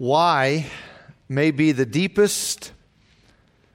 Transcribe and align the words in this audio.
Why 0.00 0.64
may 1.28 1.50
be 1.50 1.72
the 1.72 1.84
deepest, 1.84 2.72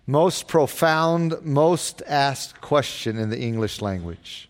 most 0.08 0.48
profound, 0.48 1.36
most 1.44 2.02
asked 2.08 2.62
question 2.62 3.20
in 3.20 3.30
the 3.30 3.40
English 3.40 3.80
language. 3.80 4.50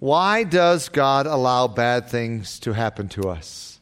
Why 0.00 0.44
does 0.44 0.90
God 0.90 1.26
allow 1.26 1.66
bad 1.66 2.10
things 2.10 2.60
to 2.60 2.74
happen 2.74 3.08
to 3.08 3.30
us? 3.30 3.80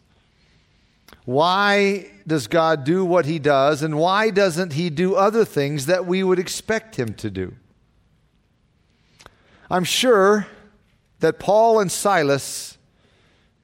Why 1.24 2.12
does 2.28 2.46
God 2.46 2.84
do 2.84 3.04
what 3.04 3.26
He 3.26 3.40
does, 3.40 3.82
and 3.82 3.98
why 3.98 4.30
doesn't 4.30 4.74
He 4.74 4.88
do 4.88 5.16
other 5.16 5.44
things 5.44 5.86
that 5.86 6.06
we 6.06 6.22
would 6.22 6.38
expect 6.38 6.94
Him 6.94 7.14
to 7.14 7.28
do? 7.28 7.56
I'm 9.68 9.82
sure 9.82 10.46
that 11.18 11.40
Paul 11.40 11.80
and 11.80 11.90
Silas 11.90 12.78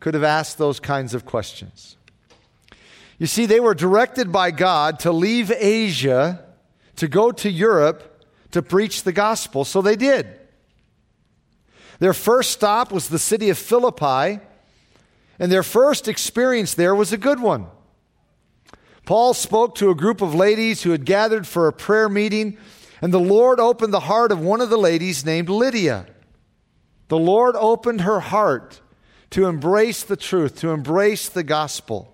could 0.01 0.15
have 0.15 0.25
asked 0.25 0.59
those 0.59 0.81
kinds 0.81 1.15
of 1.15 1.25
questions. 1.25 1.97
You 3.23 3.29
see, 3.29 3.47
they 3.47 3.61
were 3.61 3.77
directed 3.77 4.33
by 4.33 4.51
God 4.51 4.99
to 4.99 5.13
leave 5.13 5.53
Asia, 5.53 6.45
to 6.97 7.07
go 7.07 7.31
to 7.31 7.49
Europe 7.49 8.27
to 8.51 8.63
preach 8.63 9.05
the 9.05 9.13
gospel, 9.13 9.65
so 9.65 9.81
they 9.81 9.95
did. 9.95 10.27
Their 12.01 12.15
first 12.15 12.51
stop 12.51 12.91
was 12.91 13.09
the 13.09 13.21
city 13.21 13.49
of 13.49 13.59
Philippi, 13.59 14.41
and 15.39 15.53
their 15.53 15.63
first 15.63 16.09
experience 16.09 16.75
there 16.75 16.97
was 16.97 17.13
a 17.13 17.17
good 17.17 17.39
one. 17.39 17.69
Paul 19.05 19.35
spoke 19.35 19.77
to 19.77 19.91
a 19.91 19.95
group 19.95 20.21
of 20.21 20.35
ladies 20.35 20.83
who 20.83 20.91
had 20.91 21.05
gathered 21.05 21.47
for 21.47 21.69
a 21.69 21.73
prayer 21.73 22.09
meeting, 22.09 22.59
and 23.01 23.15
the 23.15 23.21
Lord 23.21 23.61
opened 23.61 23.95
the 23.95 24.01
heart 24.01 24.33
of 24.33 24.41
one 24.41 24.61
of 24.61 24.69
the 24.69 24.77
ladies 24.77 25.25
named 25.25 25.49
Lydia. 25.49 26.07
The 27.07 27.21
Lord 27.21 27.55
opened 27.55 28.01
her 28.01 28.19
heart 28.19 28.81
to 29.31 29.47
embrace 29.47 30.03
the 30.03 30.17
truth, 30.17 30.59
to 30.59 30.71
embrace 30.71 31.29
the 31.29 31.45
gospel. 31.45 32.12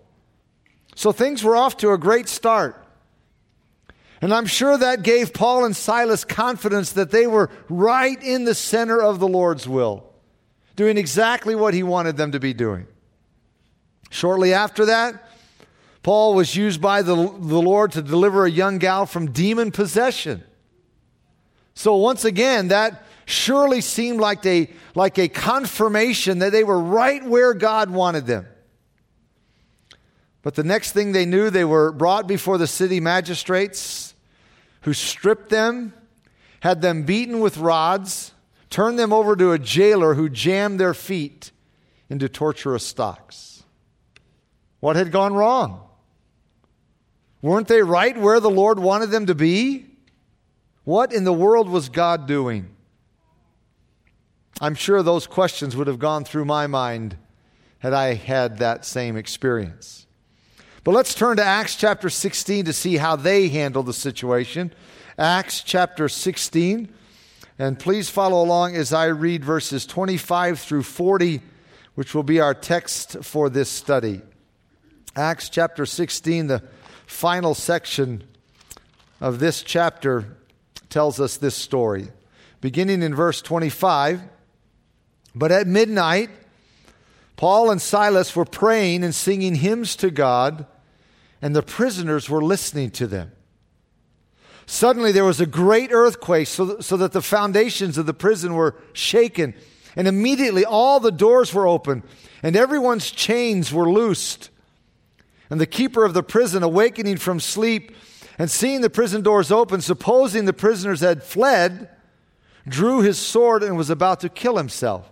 So 0.99 1.13
things 1.13 1.45
were 1.45 1.55
off 1.55 1.77
to 1.77 1.93
a 1.93 1.97
great 1.97 2.29
start. 2.29 2.85
And 4.21 4.35
I'm 4.35 4.47
sure 4.47 4.77
that 4.77 5.05
gave 5.05 5.33
Paul 5.33 5.65
and 5.65 5.77
Silas 5.77 6.25
confidence 6.25 6.95
that 6.95 7.13
they 7.13 7.29
were 7.29 7.51
right 7.69 8.21
in 8.21 8.43
the 8.43 8.55
center 8.55 9.01
of 9.01 9.21
the 9.21 9.29
Lord's 9.29 9.69
will, 9.69 10.13
doing 10.75 10.99
exactly 10.99 11.55
what 11.55 11.73
he 11.73 11.85
wanted 11.85 12.17
them 12.17 12.33
to 12.33 12.41
be 12.41 12.53
doing. 12.53 12.89
Shortly 14.11 14.53
after 14.53 14.87
that, 14.87 15.31
Paul 16.03 16.35
was 16.35 16.57
used 16.57 16.81
by 16.81 17.03
the, 17.03 17.15
the 17.15 17.63
Lord 17.63 17.93
to 17.93 18.03
deliver 18.03 18.45
a 18.45 18.51
young 18.51 18.79
gal 18.79 19.07
from 19.07 19.31
demon 19.31 19.71
possession. 19.71 20.43
So 21.75 21.95
once 21.95 22.25
again, 22.25 22.69
that 22.69 23.05
surely 23.25 23.83
seemed 23.83 24.19
like 24.19 24.45
a, 24.45 24.69
like 24.97 25.17
a 25.21 25.29
confirmation 25.29 26.41
that 26.41 26.51
they 26.51 26.65
were 26.65 26.81
right 26.81 27.25
where 27.25 27.55
God 27.55 27.89
wanted 27.89 28.27
them. 28.27 28.49
But 30.43 30.55
the 30.55 30.65
next 30.65 30.93
thing 30.93 31.13
they 31.13 31.27
knew, 31.27 31.51
they 31.51 31.65
were 31.65 31.93
brought 31.93 32.27
before 32.27 32.59
the 32.59 32.67
city 32.67 33.01
magistrates 33.01 34.15
who 34.83 34.93
stripped 34.93 35.51
them, 35.51 35.93
had 36.61 36.81
them 36.81 37.03
beaten 37.03 37.41
with 37.41 37.59
rods, 37.59 38.33
turned 38.71 38.99
them 38.99 39.13
over 39.13 39.35
to 39.37 39.53
a 39.53 39.59
jailer 39.59 40.15
who 40.15 40.29
jammed 40.29 40.79
their 40.79 40.95
feet 40.95 41.51
into 42.09 42.29
torturous 42.29 42.87
stocks. 42.87 43.65
What 44.81 44.97
had 44.97 45.11
gone 45.11 45.35
wrong? 45.35 45.89
Weren't 47.43 47.69
they 47.69 47.83
right 47.83 48.17
where 48.17 48.41
the 48.41 48.51
Lord 48.51 48.79
wanted 48.79 49.11
them 49.11 49.27
to 49.27 49.35
be? 49.35 49.87
What 50.85 51.13
in 51.13 51.25
the 51.25 51.33
world 51.33 51.69
was 51.69 51.89
God 51.89 52.27
doing? 52.27 52.75
I'm 54.61 54.75
sure 54.75 55.03
those 55.03 55.27
questions 55.27 55.77
would 55.77 55.87
have 55.87 55.99
gone 55.99 56.25
through 56.25 56.47
my 56.47 56.67
mind 56.67 57.17
had 57.79 57.93
I 57.93 58.15
had 58.15 58.59
that 58.59 58.85
same 58.85 59.17
experience. 59.17 60.07
But 60.89 60.95
let's 60.95 61.15
turn 61.15 61.37
to 61.37 61.45
Acts 61.45 61.77
chapter 61.77 62.09
16 62.09 62.65
to 62.65 62.73
see 62.73 62.97
how 62.97 63.15
they 63.15 63.49
handled 63.49 63.85
the 63.85 63.93
situation. 63.93 64.73
Acts 65.19 65.61
chapter 65.61 66.09
16. 66.09 66.89
And 67.59 67.79
please 67.79 68.09
follow 68.09 68.43
along 68.43 68.75
as 68.75 68.95
I 68.95 69.09
read 69.09 69.45
verses 69.45 69.85
25 69.85 70.59
through 70.59 70.85
40, 70.85 71.43
which 71.95 72.15
will 72.15 72.23
be 72.23 72.41
our 72.41 72.55
text 72.55 73.23
for 73.23 73.51
this 73.51 73.69
study. 73.69 74.23
Acts 75.15 75.51
chapter 75.51 75.85
16, 75.85 76.47
the 76.47 76.63
final 77.07 77.55
section 77.55 78.25
of 79.21 79.41
this 79.41 79.63
chapter, 79.63 80.39
tells 80.89 81.21
us 81.21 81.37
this 81.37 81.55
story. 81.55 82.09
Beginning 82.63 83.03
in 83.03 83.15
verse 83.15 83.43
25 83.43 84.23
But 85.35 85.53
at 85.53 85.67
midnight, 85.67 86.31
Paul 87.37 87.71
and 87.71 87.83
Silas 87.83 88.35
were 88.35 88.47
praying 88.47 89.05
and 89.05 89.15
singing 89.15 89.57
hymns 89.57 89.95
to 89.97 90.11
God 90.11 90.65
and 91.41 91.55
the 91.55 91.63
prisoners 91.63 92.29
were 92.29 92.43
listening 92.43 92.91
to 92.93 93.07
them. 93.07 93.33
Suddenly 94.67 95.13
there 95.13 95.25
was 95.25 95.41
a 95.41 95.47
great 95.47 95.93
earthquake, 95.93 96.47
so, 96.47 96.81
so 96.81 96.97
that 96.99 97.13
the 97.13 97.23
foundations 97.23 97.97
of 97.97 98.07
the 98.07 98.15
prison 98.15 98.55
were 98.55 98.75
shaken. 98.93 99.55
And 99.97 100.07
immediately 100.07 100.65
all 100.65 101.01
the 101.01 101.11
doors 101.11 101.55
were 101.55 101.67
open, 101.67 102.03
and 102.43 102.55
everyone's 102.55 103.11
chains 103.11 103.73
were 103.73 103.91
loosed. 103.91 104.51
And 105.49 105.61
the 105.61 105.67
keeper 105.67 106.05
of 106.05 106.13
the 106.13 106.23
prison, 106.23 106.63
awakening 106.63 107.17
from 107.17 107.41
sleep 107.41 107.97
and 108.39 108.51
seeing 108.51 108.83
the 108.83 108.91
prison 108.91 109.23
doors 109.23 109.51
open, 109.51 109.81
supposing 109.81 110.45
the 110.45 110.53
prisoners 110.53 111.01
had 111.01 111.23
fled, 111.23 111.89
drew 112.69 113.01
his 113.01 113.19
sword 113.19 113.63
and 113.63 113.77
was 113.77 113.91
about 113.91 114.21
to 114.21 114.29
kill 114.29 114.57
himself. 114.57 115.11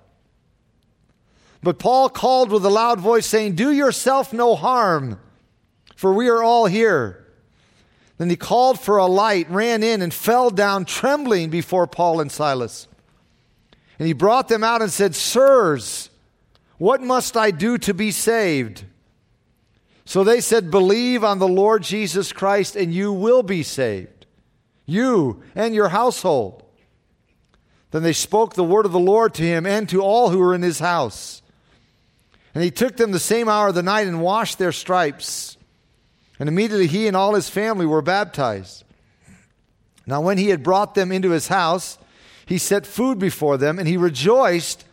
But 1.63 1.79
Paul 1.79 2.09
called 2.09 2.51
with 2.51 2.65
a 2.65 2.71
loud 2.71 3.01
voice, 3.01 3.27
saying, 3.27 3.55
Do 3.55 3.73
yourself 3.73 4.33
no 4.33 4.55
harm 4.55 5.19
for 5.97 6.13
we 6.13 6.29
are 6.29 6.43
all 6.43 6.67
here. 6.67 7.27
Then 8.19 8.31
he 8.31 8.37
called 8.37 8.81
for 8.81 8.99
a 8.99 9.07
light, 9.07 9.51
ran 9.51 9.83
in, 9.83 10.01
and 10.01 10.15
fell 10.15 10.51
down 10.51 10.85
trembling 10.85 11.51
before 11.51 11.87
Paul 11.87 12.21
and 12.21 12.31
Silas. 12.31 12.87
And 13.99 14.07
he 14.07 14.13
brought 14.13 14.49
them 14.49 14.63
out 14.63 14.83
and 14.83 14.91
said, 14.91 15.15
Sirs, 15.15 16.11
what 16.79 17.03
must 17.03 17.37
I 17.37 17.51
do 17.51 17.79
to 17.79 17.95
be 17.95 18.11
saved? 18.11 18.85
So 20.05 20.23
they 20.23 20.41
said, 20.41 20.71
Believe 20.71 21.25
on 21.25 21.39
the 21.39 21.49
Lord 21.49 21.83
Jesus 21.83 22.33
Christ, 22.33 22.77
and 22.77 22.95
you 22.95 23.13
will 23.13 23.43
be 23.43 23.63
saved, 23.63 24.27
you 24.85 25.43
and 25.55 25.75
your 25.75 25.89
household. 25.89 26.63
Then 27.91 28.03
they 28.03 28.13
spoke 28.13 28.55
the 28.55 28.65
word 28.65 28.87
of 28.87 28.93
the 28.93 28.99
Lord 28.99 29.35
to 29.35 29.43
him 29.43 29.67
and 29.67 29.89
to 29.89 30.03
all 30.03 30.31
who 30.31 30.39
were 30.39 30.55
in 30.55 30.63
his 30.63 30.79
house. 30.79 31.43
And 32.55 32.63
he 32.63 32.71
took 32.71 32.97
them 32.97 33.13
the 33.13 33.19
same 33.19 33.49
hour 33.49 33.69
of 33.69 33.75
the 33.75 33.83
night 33.83 34.07
and 34.07 34.21
washed 34.21 34.59
their 34.59 34.73
stripes. 34.73 35.56
And 36.39 36.49
immediately 36.49 36.87
he 36.87 37.07
and 37.07 37.17
all 37.17 37.35
his 37.35 37.49
family 37.49 37.87
were 37.87 38.03
baptized. 38.03 38.85
Now, 40.07 40.21
when 40.21 40.39
he 40.39 40.51
had 40.51 40.63
brought 40.63 40.95
them 40.95 41.11
into 41.11 41.31
his 41.31 41.49
house, 41.49 41.99
he 42.47 42.59
set 42.59 42.87
food 42.87 43.19
before 43.19 43.57
them, 43.57 43.79
and 43.79 43.89
he 43.89 43.97
rejoiced, 43.97 44.85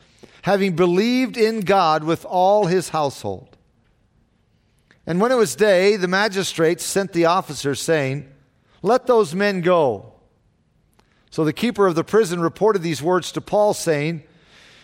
having 0.42 0.76
believed 0.76 1.38
in 1.38 1.62
God 1.62 2.04
with 2.04 2.26
all 2.26 2.66
his 2.66 2.90
household. 2.90 3.56
And 5.06 5.22
when 5.22 5.32
it 5.32 5.36
was 5.36 5.56
day, 5.56 5.98
the 5.98 6.08
magistrates 6.08 6.84
sent 6.84 7.14
the 7.14 7.26
officers, 7.26 7.82
saying, 7.82 8.32
Let 8.82 9.06
those 9.06 9.36
men 9.36 9.62
go. 9.62 10.14
So 11.30 11.44
the 11.44 11.54
keeper 11.54 11.86
of 11.86 11.96
the 11.96 12.04
prison 12.04 12.40
reported 12.42 12.82
these 12.82 13.02
words 13.02 13.32
to 13.34 13.42
Paul, 13.42 13.74
saying, 13.74 14.24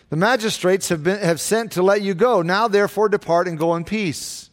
The 0.09 0.15
magistrates 0.15 0.89
have, 0.89 1.03
been, 1.03 1.19
have 1.19 1.39
sent 1.39 1.71
to 1.73 1.83
let 1.83 2.01
you 2.01 2.13
go. 2.13 2.41
Now, 2.41 2.67
therefore, 2.67 3.09
depart 3.09 3.47
and 3.47 3.57
go 3.57 3.75
in 3.75 3.83
peace. 3.83 4.48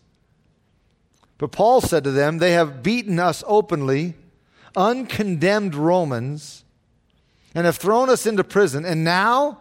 But 1.39 1.53
Paul 1.53 1.81
said 1.81 2.05
to 2.05 2.11
them, 2.11 2.39
They 2.39 2.53
have 2.53 2.83
beaten 2.83 3.19
us 3.19 3.45
openly, 3.47 4.15
uncondemned 4.75 5.75
Romans, 5.75 6.65
and 7.55 7.67
have 7.67 7.77
thrown 7.77 8.09
us 8.09 8.27
into 8.27 8.45
prison. 8.45 8.85
And 8.85 9.05
now 9.05 9.59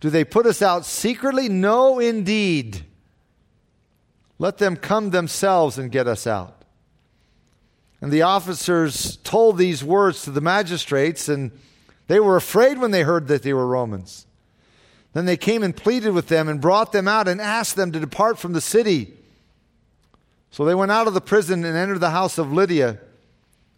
do 0.00 0.10
they 0.10 0.24
put 0.24 0.46
us 0.46 0.62
out 0.62 0.84
secretly? 0.84 1.48
No, 1.48 1.98
indeed. 1.98 2.84
Let 4.38 4.58
them 4.58 4.76
come 4.76 5.10
themselves 5.10 5.78
and 5.78 5.90
get 5.90 6.06
us 6.06 6.26
out. 6.26 6.64
And 8.00 8.12
the 8.12 8.22
officers 8.22 9.16
told 9.18 9.56
these 9.56 9.82
words 9.82 10.22
to 10.22 10.30
the 10.30 10.42
magistrates, 10.42 11.28
and 11.28 11.50
they 12.08 12.20
were 12.20 12.36
afraid 12.36 12.78
when 12.78 12.90
they 12.90 13.02
heard 13.02 13.28
that 13.28 13.42
they 13.42 13.54
were 13.54 13.66
Romans. 13.66 14.26
Then 15.14 15.24
they 15.24 15.38
came 15.38 15.62
and 15.62 15.74
pleaded 15.74 16.10
with 16.10 16.28
them 16.28 16.46
and 16.46 16.60
brought 16.60 16.92
them 16.92 17.08
out 17.08 17.26
and 17.26 17.40
asked 17.40 17.74
them 17.74 17.90
to 17.92 17.98
depart 17.98 18.38
from 18.38 18.52
the 18.52 18.60
city. 18.60 19.14
So 20.56 20.64
they 20.64 20.74
went 20.74 20.90
out 20.90 21.06
of 21.06 21.12
the 21.12 21.20
prison 21.20 21.66
and 21.66 21.76
entered 21.76 21.98
the 21.98 22.08
house 22.08 22.38
of 22.38 22.50
Lydia. 22.50 22.98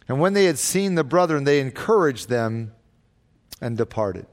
And 0.07 0.21
when 0.21 0.31
they 0.31 0.45
had 0.45 0.57
seen 0.57 0.95
the 0.95 1.03
brethren, 1.03 1.43
they 1.43 1.59
encouraged 1.59 2.29
them 2.29 2.71
and 3.59 3.75
departed. 3.75 4.27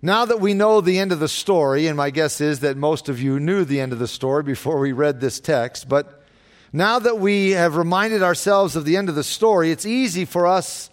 Now 0.00 0.24
that 0.24 0.40
we 0.40 0.54
know 0.54 0.80
the 0.80 0.98
end 0.98 1.12
of 1.12 1.20
the 1.20 1.28
story, 1.28 1.86
and 1.86 1.98
my 1.98 2.08
guess 2.08 2.40
is 2.40 2.60
that 2.60 2.78
most 2.78 3.10
of 3.10 3.20
you 3.20 3.38
knew 3.38 3.62
the 3.62 3.78
end 3.78 3.92
of 3.92 3.98
the 3.98 4.08
story 4.08 4.42
before 4.42 4.78
we 4.78 4.92
read 4.92 5.20
this 5.20 5.38
text, 5.38 5.86
but 5.86 6.24
now 6.72 6.98
that 6.98 7.18
we 7.18 7.50
have 7.50 7.76
reminded 7.76 8.22
ourselves 8.22 8.74
of 8.74 8.86
the 8.86 8.96
end 8.96 9.10
of 9.10 9.16
the 9.16 9.24
story, 9.24 9.70
it's 9.70 9.84
easy 9.84 10.24
for 10.24 10.46
us 10.46 10.88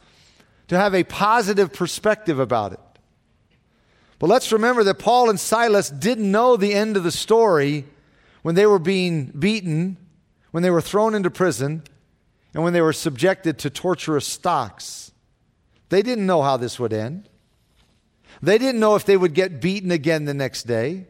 to 0.68 0.78
have 0.78 0.94
a 0.94 1.06
positive 1.06 1.72
perspective 1.72 2.40
about 2.40 2.74
it. 2.74 2.80
But 4.20 4.28
let's 4.28 4.52
remember 4.52 4.84
that 4.84 5.00
Paul 5.00 5.30
and 5.30 5.40
Silas 5.40 5.90
didn't 5.90 6.30
know 6.30 6.58
the 6.58 6.74
end 6.74 6.98
of 6.98 7.04
the 7.04 7.10
story 7.12 7.86
when 8.46 8.54
they 8.54 8.68
were 8.68 8.78
being 8.78 9.26
beaten 9.40 9.98
when 10.52 10.62
they 10.62 10.70
were 10.70 10.80
thrown 10.80 11.16
into 11.16 11.32
prison 11.32 11.82
and 12.54 12.64
when 12.64 12.74
they 12.74 12.82
were 12.82 12.94
subjected 12.94 13.58
to 13.58 13.72
torturous 13.72 14.28
stocks. 14.28 15.12
They 15.90 16.04
didn't 16.04 16.28
know 16.28 16.44
how 16.44 16.56
this 16.56 16.80
would 16.80 16.94
end. 16.94 17.28
They 18.44 18.60
didn't 18.60 18.80
know 18.80 18.94
if 18.94 19.04
they 19.04 19.18
would 19.18 19.34
get 19.34 19.60
beaten 19.60 19.90
again 19.90 20.26
the 20.26 20.36
next 20.36 20.68
day. 20.68 21.08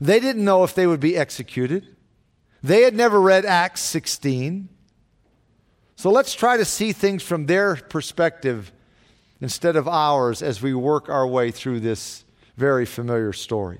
They 0.00 0.18
didn't 0.18 0.44
know 0.44 0.64
if 0.64 0.74
they 0.74 0.84
would 0.84 0.98
be 0.98 1.16
executed. 1.16 1.86
They 2.60 2.82
had 2.82 2.96
never 2.96 3.20
read 3.20 3.46
Acts 3.46 3.82
16. 3.82 4.68
So 5.94 6.10
let's 6.10 6.34
try 6.34 6.56
to 6.56 6.64
see 6.64 6.92
things 6.92 7.22
from 7.22 7.46
their 7.46 7.76
perspective 7.76 8.72
instead 9.40 9.76
of 9.76 9.86
ours 9.86 10.42
as 10.42 10.60
we 10.60 10.74
work 10.74 11.08
our 11.08 11.24
way 11.24 11.52
through 11.52 11.78
this 11.78 12.24
very 12.56 12.84
familiar 12.84 13.32
story. 13.32 13.78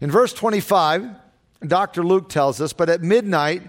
In 0.00 0.10
verse 0.10 0.32
25, 0.32 1.20
Dr. 1.68 2.02
Luke 2.02 2.28
tells 2.28 2.60
us, 2.60 2.72
but 2.72 2.88
at 2.88 3.02
midnight, 3.02 3.62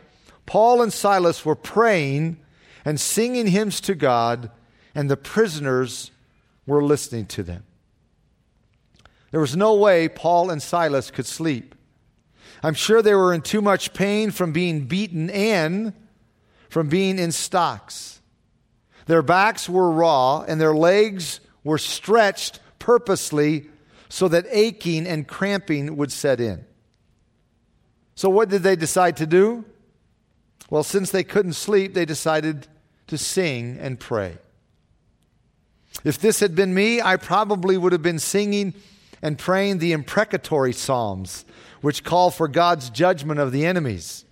Paul 0.46 0.82
and 0.82 0.92
Silas 0.92 1.46
were 1.46 1.56
praying 1.56 2.38
and 2.84 3.00
singing 3.00 3.48
hymns 3.48 3.82
to 3.82 3.96
God, 3.96 4.52
and 4.94 5.10
the 5.10 5.18
prisoners 5.18 6.12
were 6.66 6.84
listening 6.84 7.26
to 7.28 7.44
them. 7.44 7.64
There 9.32 9.42
was 9.42 9.56
no 9.56 9.76
way 9.76 10.08
Paul 10.08 10.50
and 10.50 10.62
Silas 10.62 11.12
could 11.12 11.26
sleep. 11.26 11.76
I'm 12.64 12.74
sure 12.74 13.02
they 13.02 13.16
were 13.16 13.34
in 13.34 13.42
too 13.42 13.62
much 13.62 13.94
pain 13.94 14.32
from 14.32 14.52
being 14.52 14.86
beaten 14.86 15.30
and 15.30 15.94
from 16.70 16.90
being 16.90 17.20
in 17.20 17.32
stocks. 17.32 18.22
Their 19.08 19.22
backs 19.22 19.68
were 19.70 19.92
raw 19.92 20.42
and 20.42 20.60
their 20.60 20.76
legs 20.76 21.40
were 21.64 21.78
stretched 21.78 22.60
purposely 22.80 23.70
so 24.10 24.28
that 24.28 24.46
aching 24.50 25.06
and 25.06 25.28
cramping 25.28 25.98
would 25.98 26.12
set 26.12 26.40
in. 26.40 26.66
So, 28.16 28.30
what 28.30 28.50
did 28.50 28.64
they 28.64 28.76
decide 28.76 29.18
to 29.18 29.26
do? 29.26 29.66
Well, 30.70 30.84
since 30.84 31.12
they 31.12 31.24
couldn't 31.24 31.54
sleep, 31.54 31.94
they 31.94 32.06
decided 32.06 32.68
to 33.08 33.18
sing 33.18 33.78
and 33.80 34.00
pray. 34.00 34.38
If 36.04 36.20
this 36.20 36.40
had 36.40 36.56
been 36.56 36.74
me, 36.74 37.02
I 37.02 37.18
probably 37.18 37.78
would 37.78 37.92
have 37.92 38.02
been 38.02 38.20
singing 38.20 38.74
and 39.22 39.38
praying 39.38 39.80
the 39.80 39.92
imprecatory 39.92 40.74
psalms, 40.74 41.46
which 41.82 42.04
call 42.04 42.32
for 42.32 42.48
God's 42.48 42.90
judgment 42.90 43.40
of 43.40 43.52
the 43.52 43.66
enemies. 43.66 44.26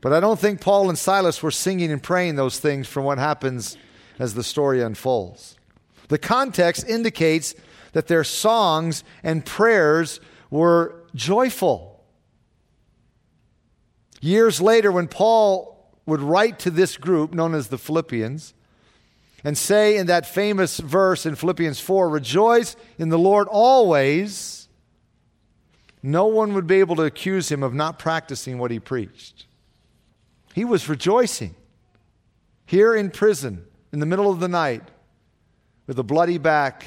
But 0.00 0.12
I 0.12 0.20
don't 0.20 0.38
think 0.38 0.60
Paul 0.60 0.88
and 0.88 0.98
Silas 0.98 1.42
were 1.42 1.50
singing 1.50 1.90
and 1.90 2.02
praying 2.02 2.36
those 2.36 2.58
things 2.58 2.86
from 2.86 3.04
what 3.04 3.18
happens 3.18 3.76
as 4.18 4.34
the 4.34 4.44
story 4.44 4.82
unfolds. 4.82 5.56
The 6.08 6.18
context 6.18 6.86
indicates 6.86 7.54
that 7.92 8.08
their 8.08 8.24
songs 8.24 9.04
and 9.22 9.46
prayers 9.46 10.20
were 10.50 11.02
joyful. 11.14 11.93
Years 14.24 14.58
later, 14.58 14.90
when 14.90 15.06
Paul 15.06 15.86
would 16.06 16.22
write 16.22 16.58
to 16.60 16.70
this 16.70 16.96
group 16.96 17.34
known 17.34 17.54
as 17.54 17.68
the 17.68 17.76
Philippians 17.76 18.54
and 19.44 19.56
say 19.58 19.98
in 19.98 20.06
that 20.06 20.24
famous 20.24 20.78
verse 20.78 21.26
in 21.26 21.34
Philippians 21.34 21.78
4 21.78 22.08
Rejoice 22.08 22.74
in 22.96 23.10
the 23.10 23.18
Lord 23.18 23.48
always, 23.50 24.66
no 26.02 26.24
one 26.24 26.54
would 26.54 26.66
be 26.66 26.76
able 26.76 26.96
to 26.96 27.02
accuse 27.02 27.52
him 27.52 27.62
of 27.62 27.74
not 27.74 27.98
practicing 27.98 28.56
what 28.56 28.70
he 28.70 28.80
preached. 28.80 29.44
He 30.54 30.64
was 30.64 30.88
rejoicing 30.88 31.54
here 32.64 32.94
in 32.94 33.10
prison 33.10 33.66
in 33.92 34.00
the 34.00 34.06
middle 34.06 34.30
of 34.30 34.40
the 34.40 34.48
night 34.48 34.88
with 35.86 35.98
a 35.98 36.02
bloody 36.02 36.38
back 36.38 36.86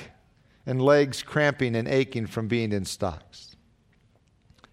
and 0.65 0.81
legs 0.81 1.21
cramping 1.21 1.75
and 1.75 1.87
aching 1.87 2.25
from 2.25 2.47
being 2.47 2.71
in 2.71 2.85
stocks. 2.85 3.55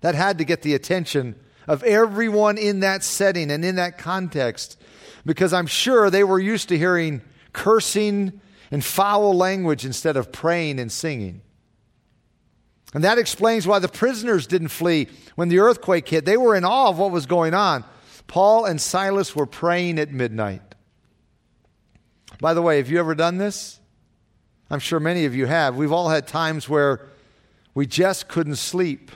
That 0.00 0.14
had 0.14 0.38
to 0.38 0.44
get 0.44 0.62
the 0.62 0.72
attention 0.72 1.34
of 1.66 1.82
everyone 1.82 2.58
in 2.58 2.80
that 2.80 3.02
setting 3.02 3.50
and 3.50 3.64
in 3.64 3.76
that 3.76 3.98
context 3.98 4.80
because 5.24 5.52
I'm 5.52 5.66
sure 5.66 6.10
they 6.10 6.24
were 6.24 6.38
used 6.38 6.68
to 6.68 6.78
hearing 6.78 7.22
cursing 7.52 8.40
and 8.70 8.84
foul 8.84 9.34
language 9.34 9.84
instead 9.84 10.16
of 10.16 10.32
praying 10.32 10.78
and 10.78 10.90
singing. 10.90 11.40
And 12.92 13.02
that 13.04 13.18
explains 13.18 13.66
why 13.66 13.80
the 13.80 13.88
prisoners 13.88 14.46
didn't 14.46 14.68
flee 14.68 15.08
when 15.34 15.48
the 15.48 15.58
earthquake 15.58 16.08
hit. 16.08 16.24
They 16.24 16.36
were 16.36 16.54
in 16.54 16.64
awe 16.64 16.88
of 16.88 16.98
what 16.98 17.10
was 17.10 17.26
going 17.26 17.54
on. 17.54 17.84
Paul 18.26 18.64
and 18.64 18.80
Silas 18.80 19.34
were 19.34 19.46
praying 19.46 19.98
at 19.98 20.12
midnight. 20.12 20.62
By 22.40 22.54
the 22.54 22.62
way, 22.62 22.78
have 22.78 22.88
you 22.88 22.98
ever 22.98 23.14
done 23.14 23.38
this? 23.38 23.80
I'm 24.70 24.80
sure 24.80 25.00
many 25.00 25.24
of 25.24 25.34
you 25.34 25.46
have. 25.46 25.76
We've 25.76 25.92
all 25.92 26.08
had 26.08 26.26
times 26.26 26.68
where 26.68 27.08
we 27.74 27.86
just 27.86 28.28
couldn't 28.28 28.56
sleep 28.56 29.10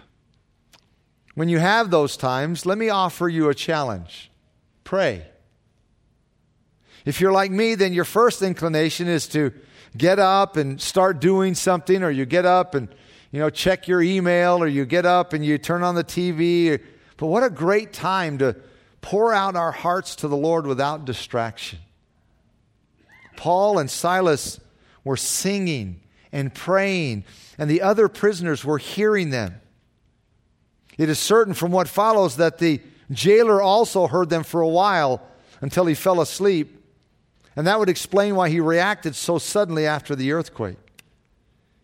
when 1.34 1.48
you 1.48 1.58
have 1.58 1.90
those 1.90 2.16
times, 2.16 2.66
let 2.66 2.78
me 2.78 2.88
offer 2.88 3.28
you 3.28 3.48
a 3.48 3.54
challenge 3.54 4.30
pray. 4.84 5.22
If 7.04 7.20
you're 7.20 7.32
like 7.32 7.50
me, 7.50 7.75
then 7.75 7.92
your 7.92 8.06
first 8.06 8.40
inclination 8.40 9.06
is 9.06 9.28
to 9.28 9.52
get 9.96 10.19
up 10.19 10.56
and 10.56 10.80
start 10.80 11.20
doing 11.20 11.54
something, 11.54 12.02
or 12.02 12.10
you 12.10 12.25
get 12.25 12.46
up 12.46 12.75
and 12.75 12.88
you 13.30 13.38
know 13.38 13.50
check 13.50 13.86
your 13.86 14.00
email, 14.00 14.62
or 14.62 14.66
you 14.66 14.86
get 14.86 15.04
up 15.04 15.32
and 15.32 15.44
you 15.44 15.58
turn 15.58 15.82
on 15.82 15.94
the 15.94 16.04
TV. 16.04 16.82
But 17.19 17.26
what 17.26 17.44
a 17.44 17.50
great 17.50 17.92
time 17.92 18.38
to 18.38 18.56
pour 19.00 19.32
out 19.32 19.56
our 19.56 19.72
hearts 19.72 20.16
to 20.16 20.28
the 20.28 20.36
Lord 20.36 20.66
without 20.66 21.04
distraction. 21.04 21.78
Paul 23.36 23.78
and 23.78 23.90
Silas 23.90 24.58
were 25.04 25.16
singing 25.16 26.00
and 26.32 26.52
praying, 26.54 27.25
and 27.56 27.70
the 27.70 27.82
other 27.82 28.08
prisoners 28.08 28.64
were 28.64 28.78
hearing 28.78 29.30
them. 29.30 29.60
It 30.98 31.08
is 31.08 31.18
certain 31.18 31.54
from 31.54 31.70
what 31.70 31.88
follows 31.88 32.36
that 32.36 32.58
the 32.58 32.80
jailer 33.10 33.62
also 33.62 34.08
heard 34.08 34.28
them 34.28 34.42
for 34.42 34.60
a 34.60 34.68
while 34.68 35.22
until 35.60 35.86
he 35.86 35.94
fell 35.94 36.20
asleep. 36.20 36.84
And 37.56 37.66
that 37.66 37.78
would 37.78 37.88
explain 37.88 38.34
why 38.34 38.50
he 38.50 38.60
reacted 38.60 39.14
so 39.14 39.38
suddenly 39.38 39.86
after 39.86 40.14
the 40.14 40.32
earthquake. 40.32 40.76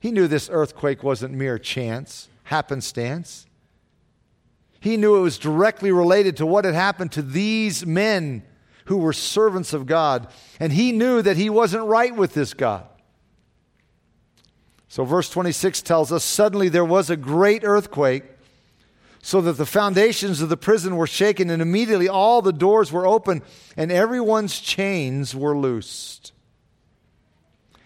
He 0.00 0.10
knew 0.10 0.28
this 0.28 0.50
earthquake 0.52 1.02
wasn't 1.02 1.32
mere 1.32 1.58
chance, 1.58 2.28
happenstance. 2.44 3.46
He 4.80 4.96
knew 4.96 5.16
it 5.16 5.20
was 5.20 5.38
directly 5.38 5.92
related 5.92 6.36
to 6.38 6.46
what 6.46 6.64
had 6.64 6.74
happened 6.74 7.12
to 7.12 7.22
these 7.22 7.86
men 7.86 8.42
who 8.86 8.98
were 8.98 9.14
servants 9.14 9.72
of 9.72 9.86
God. 9.86 10.28
And 10.60 10.72
he 10.72 10.92
knew 10.92 11.22
that 11.22 11.36
he 11.36 11.48
wasn't 11.48 11.86
right 11.86 12.14
with 12.14 12.34
this 12.34 12.52
God. 12.52 12.86
So, 14.88 15.04
verse 15.04 15.30
26 15.30 15.82
tells 15.82 16.12
us 16.12 16.22
suddenly 16.22 16.68
there 16.68 16.84
was 16.84 17.10
a 17.10 17.16
great 17.16 17.64
earthquake 17.64 18.24
so 19.24 19.40
that 19.40 19.54
the 19.54 19.64
foundations 19.64 20.42
of 20.42 20.50
the 20.50 20.56
prison 20.56 20.96
were 20.96 21.06
shaken, 21.06 21.48
and 21.48 21.62
immediately 21.62 22.06
all 22.06 22.42
the 22.42 22.52
doors 22.52 22.92
were 22.92 23.06
open, 23.06 23.40
and 23.74 23.90
everyone's 23.90 24.60
chains 24.60 25.34
were 25.34 25.56
loosed. 25.56 26.32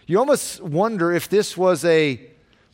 You 0.08 0.18
almost 0.18 0.60
wonder 0.60 1.12
if 1.12 1.28
this 1.28 1.56
was 1.56 1.84
a 1.84 2.20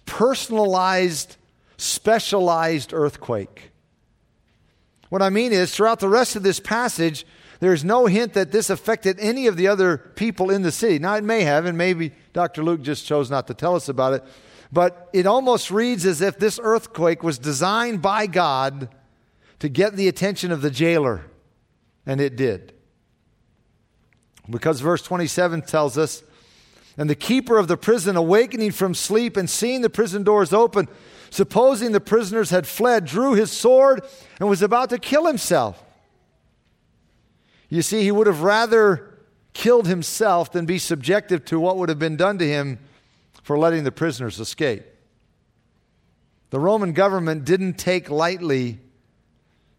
personalized, 0.07 1.37
specialized 1.77 2.95
earthquake. 2.95 3.71
What 5.11 5.21
I 5.21 5.29
mean 5.29 5.53
is, 5.53 5.77
throughout 5.77 6.01
the 6.01 6.09
rest 6.09 6.35
of 6.35 6.43
this 6.43 6.59
passage, 6.59 7.27
there's 7.61 7.85
no 7.85 8.07
hint 8.07 8.33
that 8.33 8.51
this 8.51 8.71
affected 8.71 9.21
any 9.21 9.47
of 9.47 9.59
the 9.59 9.69
other 9.69 9.99
people 9.99 10.51
in 10.51 10.63
the 10.63 10.73
city. 10.73 10.99
Now, 10.99 11.17
it 11.17 11.25
may 11.25 11.43
have, 11.43 11.67
and 11.67 11.77
maybe 11.77 12.13
Dr. 12.33 12.65
Luke 12.65 12.81
just 12.81 13.05
chose 13.05 13.31
not 13.31 13.47
to 13.49 13.55
tell 13.55 13.77
us 13.77 13.91
about 13.91 14.15
it. 14.15 14.25
But 14.75 15.09
it 15.13 15.25
almost 15.25 15.71
reads 15.71 16.05
as 16.05 16.21
if 16.21 16.37
this 16.37 16.59
earthquake 16.61 17.23
was 17.23 17.39
designed 17.39 18.03
by 18.03 18.27
God 18.27 18.89
to 19.61 19.69
get 19.69 19.95
the 19.95 20.09
attention 20.09 20.51
of 20.51 20.63
the 20.63 20.71
jailer, 20.71 21.27
and 22.05 22.21
it 22.21 22.35
did. 22.35 22.73
Because 24.51 24.81
verse 24.81 25.01
27 25.01 25.63
tells 25.63 25.97
us, 25.97 26.25
and 26.99 27.09
the 27.09 27.15
keeper 27.15 27.57
of 27.57 27.69
the 27.69 27.77
prison, 27.77 28.17
awakening 28.17 28.73
from 28.73 28.95
sleep 28.95 29.37
and 29.37 29.49
seeing 29.49 29.81
the 29.81 29.89
prison 29.89 30.25
doors 30.25 30.53
open, 30.53 30.89
supposing 31.31 31.93
the 31.93 32.01
prisoners 32.01 32.51
had 32.51 32.67
fled, 32.67 33.05
drew 33.05 33.35
his 33.35 33.53
sword 33.53 34.05
and 34.41 34.49
was 34.49 34.61
about 34.61 34.91
to 34.91 34.99
kill 34.99 35.27
himself. 35.27 35.85
You 37.69 37.83
see, 37.83 38.03
he 38.03 38.11
would 38.11 38.27
have 38.27 38.43
rather 38.43 39.21
killed 39.53 39.87
himself 39.87 40.51
than 40.51 40.67
be 40.67 40.79
subjective 40.79 41.45
to 41.45 41.61
what 41.61 41.77
would 41.77 41.89
have 41.89 42.01
been 42.01 42.17
done 42.17 42.39
to 42.39 42.47
him 42.47 42.81
for 43.45 43.57
letting 43.57 43.85
the 43.85 43.93
prisoners 43.93 44.41
escape. 44.41 44.83
The 46.51 46.59
Roman 46.59 46.93
government 46.93 47.45
didn't 47.45 47.75
take 47.75 48.11
lightly 48.11 48.81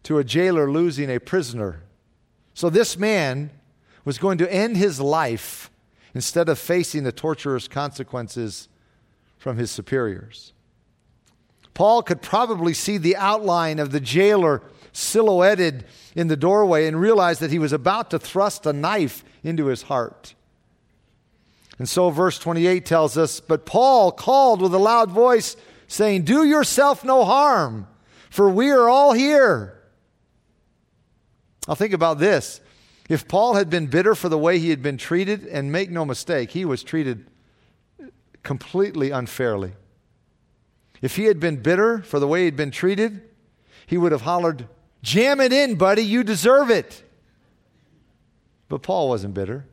to 0.04 0.18
a 0.18 0.24
jailer 0.24 0.70
losing 0.70 1.10
a 1.10 1.18
prisoner. 1.18 1.82
So 2.54 2.70
this 2.70 2.96
man 2.96 3.50
was 4.04 4.18
going 4.18 4.38
to 4.38 4.50
end 4.50 4.76
his 4.76 5.00
life 5.00 5.68
instead 6.14 6.48
of 6.48 6.60
facing 6.60 7.02
the 7.02 7.12
torturous 7.12 7.66
consequences 7.66 8.68
from 9.36 9.56
his 9.58 9.70
superiors. 9.70 10.52
Paul 11.74 12.02
could 12.02 12.22
probably 12.22 12.72
see 12.72 12.98
the 12.98 13.16
outline 13.16 13.80
of 13.80 13.90
the 13.90 14.00
jailer 14.00 14.62
silhouetted 14.92 15.84
in 16.14 16.28
the 16.28 16.36
doorway 16.36 16.86
and 16.86 17.00
realize 17.00 17.40
that 17.40 17.50
he 17.50 17.58
was 17.58 17.72
about 17.72 18.10
to 18.10 18.18
thrust 18.18 18.64
a 18.64 18.72
knife 18.72 19.24
into 19.42 19.66
his 19.66 19.82
heart. 19.82 20.34
And 21.78 21.88
so, 21.88 22.10
verse 22.10 22.38
28 22.38 22.86
tells 22.86 23.18
us, 23.18 23.40
But 23.40 23.66
Paul 23.66 24.10
called 24.12 24.62
with 24.62 24.74
a 24.74 24.78
loud 24.78 25.10
voice, 25.10 25.56
saying, 25.88 26.22
Do 26.22 26.44
yourself 26.44 27.04
no 27.04 27.24
harm, 27.24 27.86
for 28.30 28.48
we 28.48 28.70
are 28.70 28.88
all 28.88 29.12
here. 29.12 29.78
I'll 31.68 31.74
think 31.74 31.92
about 31.92 32.18
this. 32.18 32.60
If 33.08 33.28
Paul 33.28 33.54
had 33.54 33.70
been 33.70 33.86
bitter 33.86 34.14
for 34.14 34.28
the 34.28 34.38
way 34.38 34.58
he 34.58 34.70
had 34.70 34.82
been 34.82 34.96
treated, 34.96 35.44
and 35.46 35.70
make 35.70 35.90
no 35.90 36.04
mistake, 36.04 36.50
he 36.50 36.64
was 36.64 36.82
treated 36.82 37.26
completely 38.42 39.10
unfairly. 39.10 39.74
If 41.02 41.16
he 41.16 41.24
had 41.24 41.38
been 41.38 41.56
bitter 41.56 42.02
for 42.02 42.18
the 42.18 42.26
way 42.26 42.44
he'd 42.44 42.56
been 42.56 42.70
treated, 42.70 43.20
he 43.86 43.98
would 43.98 44.12
have 44.12 44.22
hollered, 44.22 44.66
Jam 45.02 45.40
it 45.40 45.52
in, 45.52 45.76
buddy, 45.76 46.02
you 46.02 46.24
deserve 46.24 46.70
it. 46.70 47.04
But 48.68 48.82
Paul 48.82 49.08
wasn't 49.08 49.34
bitter. 49.34 49.66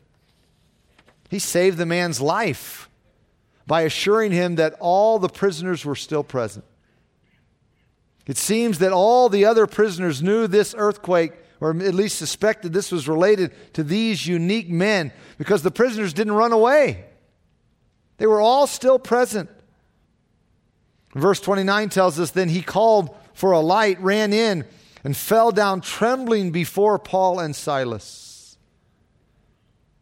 He 1.34 1.40
saved 1.40 1.80
the 1.80 1.88
man's 1.88 2.22
life 2.22 2.92
by 3.66 3.82
assuring 3.82 4.32
him 4.32 4.58
that 4.58 4.76
all 4.80 5.18
the 5.18 5.28
prisoners 5.28 5.84
were 5.84 5.96
still 5.96 6.24
present. 6.24 6.64
It 8.28 8.38
seems 8.38 8.78
that 8.78 8.92
all 8.92 9.30
the 9.30 9.44
other 9.44 9.66
prisoners 9.66 10.22
knew 10.22 10.46
this 10.46 10.76
earthquake, 10.78 11.32
or 11.60 11.72
at 11.72 11.96
least 11.96 12.20
suspected 12.20 12.72
this 12.72 12.92
was 12.92 13.08
related 13.08 13.52
to 13.74 13.84
these 13.84 14.28
unique 14.28 14.70
men, 14.70 15.12
because 15.40 15.64
the 15.64 15.72
prisoners 15.72 16.14
didn't 16.14 16.34
run 16.34 16.52
away. 16.52 17.04
They 18.18 18.28
were 18.28 18.40
all 18.40 18.68
still 18.68 19.00
present. 19.00 19.50
Verse 21.16 21.40
29 21.40 21.90
tells 21.90 22.20
us 22.20 22.30
then 22.30 22.50
he 22.50 22.62
called 22.62 23.10
for 23.34 23.54
a 23.54 23.60
light, 23.60 24.00
ran 24.02 24.34
in, 24.34 24.66
and 25.04 25.18
fell 25.18 25.52
down 25.52 25.82
trembling 25.82 26.52
before 26.52 27.00
Paul 27.00 27.40
and 27.40 27.56
Silas. 27.56 28.56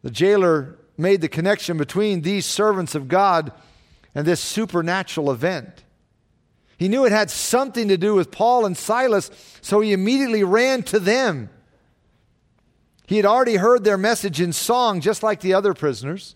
The 0.02 0.10
jailer 0.10 0.76
made 0.96 1.20
the 1.20 1.28
connection 1.28 1.76
between 1.76 2.22
these 2.22 2.46
servants 2.46 2.94
of 2.94 3.08
God 3.08 3.52
and 4.14 4.26
this 4.26 4.40
supernatural 4.40 5.30
event. 5.30 5.84
He 6.76 6.88
knew 6.88 7.04
it 7.06 7.12
had 7.12 7.30
something 7.30 7.88
to 7.88 7.96
do 7.96 8.14
with 8.14 8.30
Paul 8.30 8.66
and 8.66 8.76
Silas, 8.76 9.30
so 9.60 9.80
he 9.80 9.92
immediately 9.92 10.42
ran 10.42 10.82
to 10.84 10.98
them. 10.98 11.48
He 13.06 13.16
had 13.16 13.26
already 13.26 13.56
heard 13.56 13.84
their 13.84 13.98
message 13.98 14.40
in 14.40 14.52
song, 14.52 15.00
just 15.00 15.22
like 15.22 15.40
the 15.40 15.54
other 15.54 15.74
prisoners. 15.74 16.34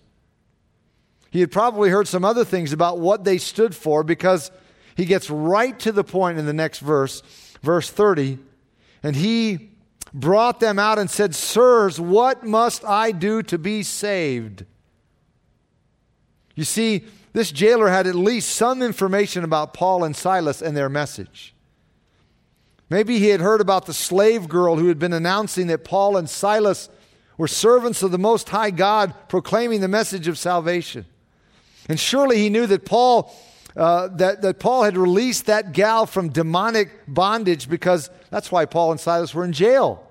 He 1.31 1.41
had 1.41 1.51
probably 1.51 1.91
heard 1.91 2.09
some 2.09 2.25
other 2.25 2.45
things 2.45 2.73
about 2.73 2.99
what 2.99 3.25
they 3.25 3.39
stood 3.39 3.75
for 3.75 4.03
because 4.03 4.51
he 4.95 5.05
gets 5.05 5.29
right 5.29 5.79
to 5.81 5.93
the 5.93 6.05
point 6.05 6.39
in 6.39 6.47
the 6.47 6.53
next 6.53 6.79
verse, 6.79 7.23
verse 7.63 7.91
30, 7.91 8.39
and 9.03 9.17
he 9.17 9.71
brought 10.13 10.61
them 10.61 10.79
out 10.79 10.99
and 10.99 11.11
said, 11.11 11.35
Sirs, 11.35 12.01
what 12.01 12.45
must 12.45 12.85
I 12.85 13.13
do 13.13 13.43
to 13.45 13.59
be 13.59 13.83
saved? 13.83 14.65
You 16.55 16.65
see, 16.65 17.05
this 17.33 17.53
jailer 17.53 17.89
had 17.89 18.07
at 18.07 18.15
least 18.15 18.51
some 18.51 18.83
information 18.83 19.45
about 19.45 19.75
Paul 19.75 20.05
and 20.05 20.17
Silas 20.17 20.63
and 20.63 20.77
their 20.77 20.89
message. 20.89 21.55
Maybe 22.89 23.19
he 23.19 23.29
had 23.29 23.41
heard 23.41 23.61
about 23.61 23.87
the 23.87 23.93
slave 23.93 24.49
girl 24.49 24.77
who 24.77 24.89
had 24.89 24.99
been 24.99 25.13
announcing 25.13 25.67
that 25.67 25.85
Paul 25.85 26.17
and 26.17 26.31
Silas 26.31 26.89
were 27.37 27.49
servants 27.49 28.03
of 28.03 28.11
the 28.11 28.19
Most 28.19 28.49
High 28.49 28.71
God 28.71 29.13
proclaiming 29.29 29.81
the 29.81 29.89
message 29.89 30.29
of 30.29 30.39
salvation. 30.39 31.05
And 31.89 32.01
surely 32.01 32.39
he 32.39 32.49
knew 32.49 32.67
that 32.67 32.87
Paul, 32.87 33.35
uh, 33.77 34.09
that, 34.09 34.41
that 34.43 34.59
Paul 34.59 34.85
had 34.85 34.97
released 34.97 35.47
that 35.47 35.73
gal 35.73 36.07
from 36.07 36.31
demonic 36.31 36.91
bondage 37.07 37.69
because 37.69 38.09
that's 38.31 38.51
why 38.51 38.65
Paul 38.65 38.93
and 38.93 39.01
Silas 39.01 39.35
were 39.35 39.45
in 39.45 39.53
jail. 39.53 40.03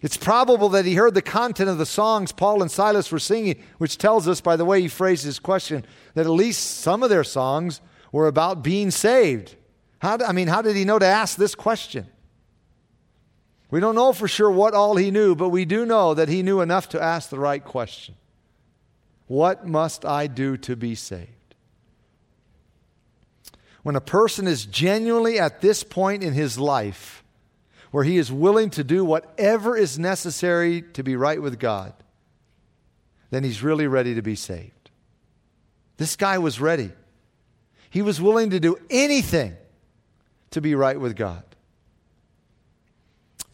It's 0.00 0.16
probable 0.16 0.70
that 0.70 0.84
he 0.84 0.94
heard 0.94 1.14
the 1.14 1.22
content 1.22 1.70
of 1.70 1.78
the 1.78 1.86
songs 1.86 2.32
Paul 2.32 2.62
and 2.62 2.70
Silas 2.70 3.10
were 3.10 3.18
singing, 3.18 3.62
which 3.78 3.98
tells 3.98 4.28
us, 4.28 4.40
by 4.40 4.56
the 4.56 4.64
way 4.64 4.80
he 4.80 4.88
phrased 4.88 5.24
his 5.24 5.38
question, 5.38 5.84
that 6.14 6.26
at 6.26 6.30
least 6.30 6.78
some 6.78 7.02
of 7.02 7.10
their 7.10 7.24
songs 7.24 7.80
were 8.12 8.28
about 8.28 8.62
being 8.62 8.90
saved. 8.90 9.56
How, 9.98 10.18
I 10.26 10.32
mean, 10.32 10.48
how 10.48 10.62
did 10.62 10.76
he 10.76 10.84
know 10.84 10.98
to 10.98 11.06
ask 11.06 11.36
this 11.36 11.54
question? 11.54 12.06
We 13.70 13.80
don't 13.80 13.94
know 13.94 14.12
for 14.12 14.28
sure 14.28 14.50
what 14.50 14.74
all 14.74 14.96
he 14.96 15.10
knew, 15.10 15.34
but 15.34 15.48
we 15.48 15.64
do 15.64 15.84
know 15.84 16.14
that 16.14 16.28
he 16.28 16.42
knew 16.42 16.60
enough 16.60 16.90
to 16.90 17.02
ask 17.02 17.30
the 17.30 17.38
right 17.38 17.64
question. 17.64 18.14
What 19.26 19.66
must 19.66 20.04
I 20.04 20.26
do 20.26 20.56
to 20.58 20.76
be 20.76 20.94
saved? 20.94 21.30
When 23.84 23.96
a 23.96 24.00
person 24.00 24.48
is 24.48 24.64
genuinely 24.64 25.38
at 25.38 25.60
this 25.60 25.84
point 25.84 26.24
in 26.24 26.32
his 26.32 26.58
life 26.58 27.22
where 27.90 28.02
he 28.02 28.16
is 28.16 28.32
willing 28.32 28.70
to 28.70 28.82
do 28.82 29.04
whatever 29.04 29.76
is 29.76 29.98
necessary 29.98 30.82
to 30.94 31.04
be 31.04 31.14
right 31.16 31.40
with 31.40 31.60
God, 31.60 31.92
then 33.30 33.44
he's 33.44 33.62
really 33.62 33.86
ready 33.86 34.14
to 34.14 34.22
be 34.22 34.34
saved. 34.34 34.90
This 35.98 36.16
guy 36.16 36.38
was 36.38 36.60
ready. 36.60 36.92
He 37.90 38.00
was 38.00 38.22
willing 38.22 38.50
to 38.50 38.58
do 38.58 38.78
anything 38.88 39.54
to 40.52 40.62
be 40.62 40.74
right 40.74 40.98
with 40.98 41.14
God. 41.14 41.44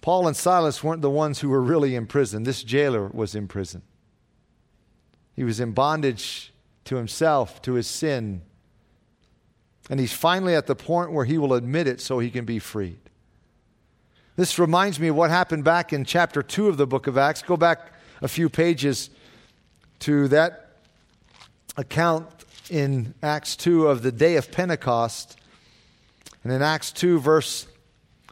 Paul 0.01 0.29
and 0.29 0.37
Silas 0.37 0.83
weren't 0.83 1.03
the 1.03 1.11
ones 1.11 1.41
who 1.41 1.49
were 1.49 1.61
really 1.61 1.97
in 1.97 2.07
prison. 2.07 2.45
This 2.45 2.63
jailer 2.63 3.09
was 3.09 3.35
in 3.35 3.49
prison. 3.49 3.83
He 5.35 5.43
was 5.43 5.59
in 5.59 5.73
bondage 5.73 6.53
to 6.85 6.95
himself, 6.95 7.61
to 7.63 7.73
his 7.73 7.89
sin. 7.89 8.43
And 9.91 9.99
he's 9.99 10.13
finally 10.13 10.55
at 10.55 10.69
the 10.69 10.77
point 10.77 11.13
where 11.13 11.25
he 11.25 11.37
will 11.37 11.53
admit 11.53 11.89
it 11.89 12.01
so 12.01 12.21
he 12.21 12.31
can 12.31 12.45
be 12.45 12.61
freed. 12.61 13.01
This 14.37 14.59
reminds 14.59 15.01
me 15.01 15.09
of 15.09 15.17
what 15.17 15.31
happened 15.31 15.65
back 15.65 15.93
in 15.93 16.05
chapter 16.05 16.43
2 16.45 16.69
of 16.69 16.77
the 16.77 16.87
book 16.87 17.09
of 17.09 17.19
Acts. 17.19 17.43
Go 17.43 17.57
back 17.57 17.93
a 18.23 18.29
few 18.29 18.49
pages 18.49 19.11
to 19.99 20.29
that 20.29 20.77
account 21.77 22.29
in 22.71 23.15
Acts 23.21 23.57
2 23.57 23.89
of 23.89 24.03
the 24.03 24.13
day 24.13 24.37
of 24.37 24.53
Pentecost. 24.53 25.37
And 26.45 26.53
in 26.53 26.63
Acts 26.63 26.93
2, 26.93 27.19
verse 27.19 27.67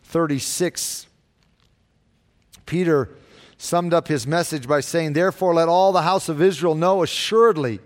36, 0.04 1.08
Peter 2.66 3.10
summed 3.58 3.92
up 3.92 4.06
his 4.06 4.28
message 4.28 4.68
by 4.68 4.80
saying, 4.80 5.12
Therefore, 5.12 5.54
let 5.54 5.68
all 5.68 5.90
the 5.90 6.02
house 6.02 6.28
of 6.28 6.40
Israel 6.40 6.76
know 6.76 7.02
assuredly 7.02 7.80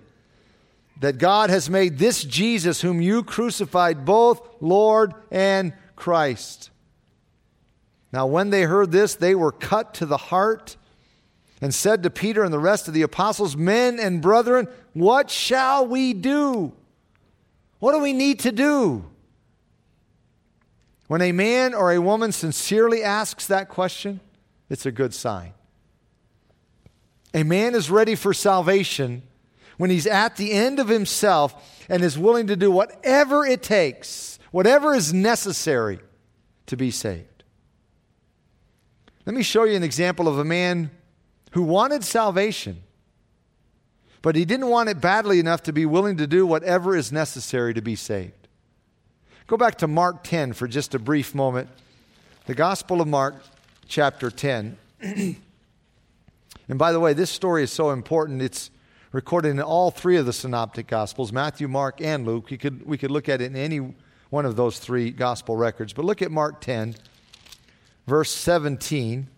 that 1.03 1.19
God 1.19 1.51
has 1.51 1.69
made 1.69 1.99
this 1.99 2.23
Jesus, 2.23 2.81
whom 2.81 3.01
you 3.01 3.25
crucified, 3.25 4.05
both 4.05 4.41
Lord 4.61 5.13
and 5.33 5.73
Christ. 5.97 6.71
Now, 8.13 8.27
when 8.27 8.51
they 8.51 8.63
heard 8.63 8.93
this, 8.93 9.17
they 9.17 9.35
were 9.35 9.51
cut 9.51 9.95
to 9.95 10.07
the 10.07 10.17
heart 10.17 10.77
and 11.61 11.75
said 11.75 12.05
to 12.05 12.11
Peter 12.11 12.45
and 12.45 12.53
the 12.53 12.59
rest 12.61 12.87
of 12.87 12.95
the 12.95 13.03
apostles, 13.03 13.57
Men 13.57 13.99
and 13.99 14.23
brethren, 14.23 14.69
what 14.93 15.29
shall 15.29 15.89
we 15.89 16.13
do? 16.13 16.73
What 17.81 17.93
do 17.95 17.99
we 17.99 18.13
need 18.13 18.39
to 18.41 18.53
do? 18.53 19.05
When 21.09 21.21
a 21.21 21.33
man 21.33 21.75
or 21.75 21.91
a 21.91 22.01
woman 22.01 22.31
sincerely 22.31 23.03
asks 23.03 23.49
that 23.49 23.69
question, 23.69 24.21
it's 24.71 24.87
a 24.87 24.93
good 24.93 25.15
sign. 25.15 25.53
A 27.35 27.43
man 27.43 27.75
is 27.75 27.91
ready 27.91 28.15
for 28.15 28.33
salvation 28.33 29.25
when 29.83 29.91
he's 29.91 30.07
at 30.07 30.37
the 30.37 30.53
end 30.53 30.79
of 30.79 30.87
himself 30.87 31.85
and 31.89 32.05
is 32.05 32.17
willing 32.17 32.47
to 32.47 32.55
do 32.55 32.71
whatever 32.71 33.45
it 33.45 33.65
takes, 33.65 34.39
whatever 34.53 34.95
is 34.95 35.12
necessary 35.12 35.99
to 36.67 36.77
be 36.77 36.89
saved. 36.89 37.43
Let 39.27 39.35
me 39.35 39.43
show 39.43 39.65
you 39.65 39.75
an 39.75 39.83
example 39.83 40.29
of 40.29 40.39
a 40.39 40.45
man 40.45 40.93
who 41.51 41.65
wanted 41.65 42.05
salvation, 42.05 42.85
but 44.23 44.37
he 44.37 44.45
didn't 44.45 44.69
want 44.69 44.89
it 44.89 45.01
badly 45.01 45.41
enough 45.41 45.65
to 45.65 45.73
be 45.73 45.85
willing 45.85 46.17
to 46.19 46.29
do 46.29 46.47
whatever 46.47 46.95
is 46.95 47.11
necessary 47.11 47.75
to 47.75 47.83
be 47.83 47.97
saved. 47.97 48.47
Go 49.49 49.57
back 49.57 49.79
to 49.79 49.89
Mark 49.89 50.23
10 50.23 50.53
for 50.53 50.69
just 50.69 50.95
a 50.95 51.01
brief 51.01 51.35
moment. 51.35 51.69
The 52.47 52.55
Gospel 52.55 53.01
of 53.01 53.09
Mark, 53.09 53.35
chapter 53.89 54.31
10. 54.31 54.79
And 56.69 56.79
by 56.79 56.93
the 56.93 57.01
way, 57.01 57.12
this 57.12 57.29
story 57.29 57.65
is 57.65 57.73
so 57.73 57.91
important. 57.91 58.41
It's 58.41 58.71
recorded 59.12 59.50
in 59.50 59.61
all 59.61 59.90
three 59.90 60.16
of 60.16 60.26
the 60.26 60.33
synoptic 60.33 60.87
gospels 60.87 61.33
Matthew, 61.33 61.69
Mark, 61.69 62.00
and 62.00 62.26
Luke. 62.26 62.50
We 62.50 62.59
could, 62.59 62.87
we 62.87 62.99
could 62.99 63.11
look 63.11 63.28
at 63.28 63.40
it 63.40 63.47
in 63.47 63.57
any 63.57 63.95
one 64.31 64.47
of 64.47 64.57
those 64.57 64.78
three 64.78 65.11
gospel 65.11 65.57
records. 65.57 65.92
But 65.92 66.04
look 66.04 66.23
at 66.23 66.31
Mark 66.31 66.61
10, 66.61 66.97
verse 68.07 68.31
17. 68.31 69.28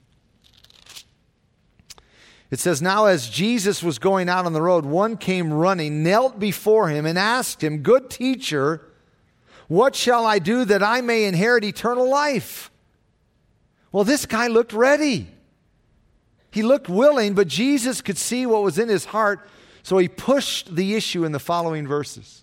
It 2.50 2.60
says, 2.60 2.80
Now 2.80 3.06
as 3.06 3.28
Jesus 3.28 3.82
was 3.82 3.98
going 3.98 4.28
out 4.28 4.46
on 4.46 4.52
the 4.52 4.62
road, 4.62 4.84
one 4.84 5.16
came 5.16 5.52
running, 5.52 6.04
knelt 6.04 6.38
before 6.38 6.88
him, 6.88 7.04
and 7.04 7.18
asked 7.18 7.62
him, 7.62 7.78
Good 7.78 8.10
teacher, 8.10 8.80
what 9.66 9.96
shall 9.96 10.24
I 10.24 10.38
do 10.38 10.64
that 10.64 10.82
I 10.82 11.00
may 11.00 11.24
inherit 11.24 11.64
eternal 11.64 12.08
life? 12.08 12.70
Well, 13.90 14.04
this 14.04 14.26
guy 14.26 14.46
looked 14.46 14.72
ready. 14.72 15.28
He 16.52 16.62
looked 16.62 16.88
willing, 16.88 17.34
but 17.34 17.48
Jesus 17.48 18.00
could 18.00 18.18
see 18.18 18.46
what 18.46 18.62
was 18.62 18.78
in 18.78 18.88
his 18.88 19.06
heart, 19.06 19.48
so 19.84 19.98
he 19.98 20.08
pushed 20.08 20.74
the 20.74 20.94
issue 20.94 21.24
in 21.24 21.32
the 21.32 21.38
following 21.38 21.86
verses. 21.86 22.42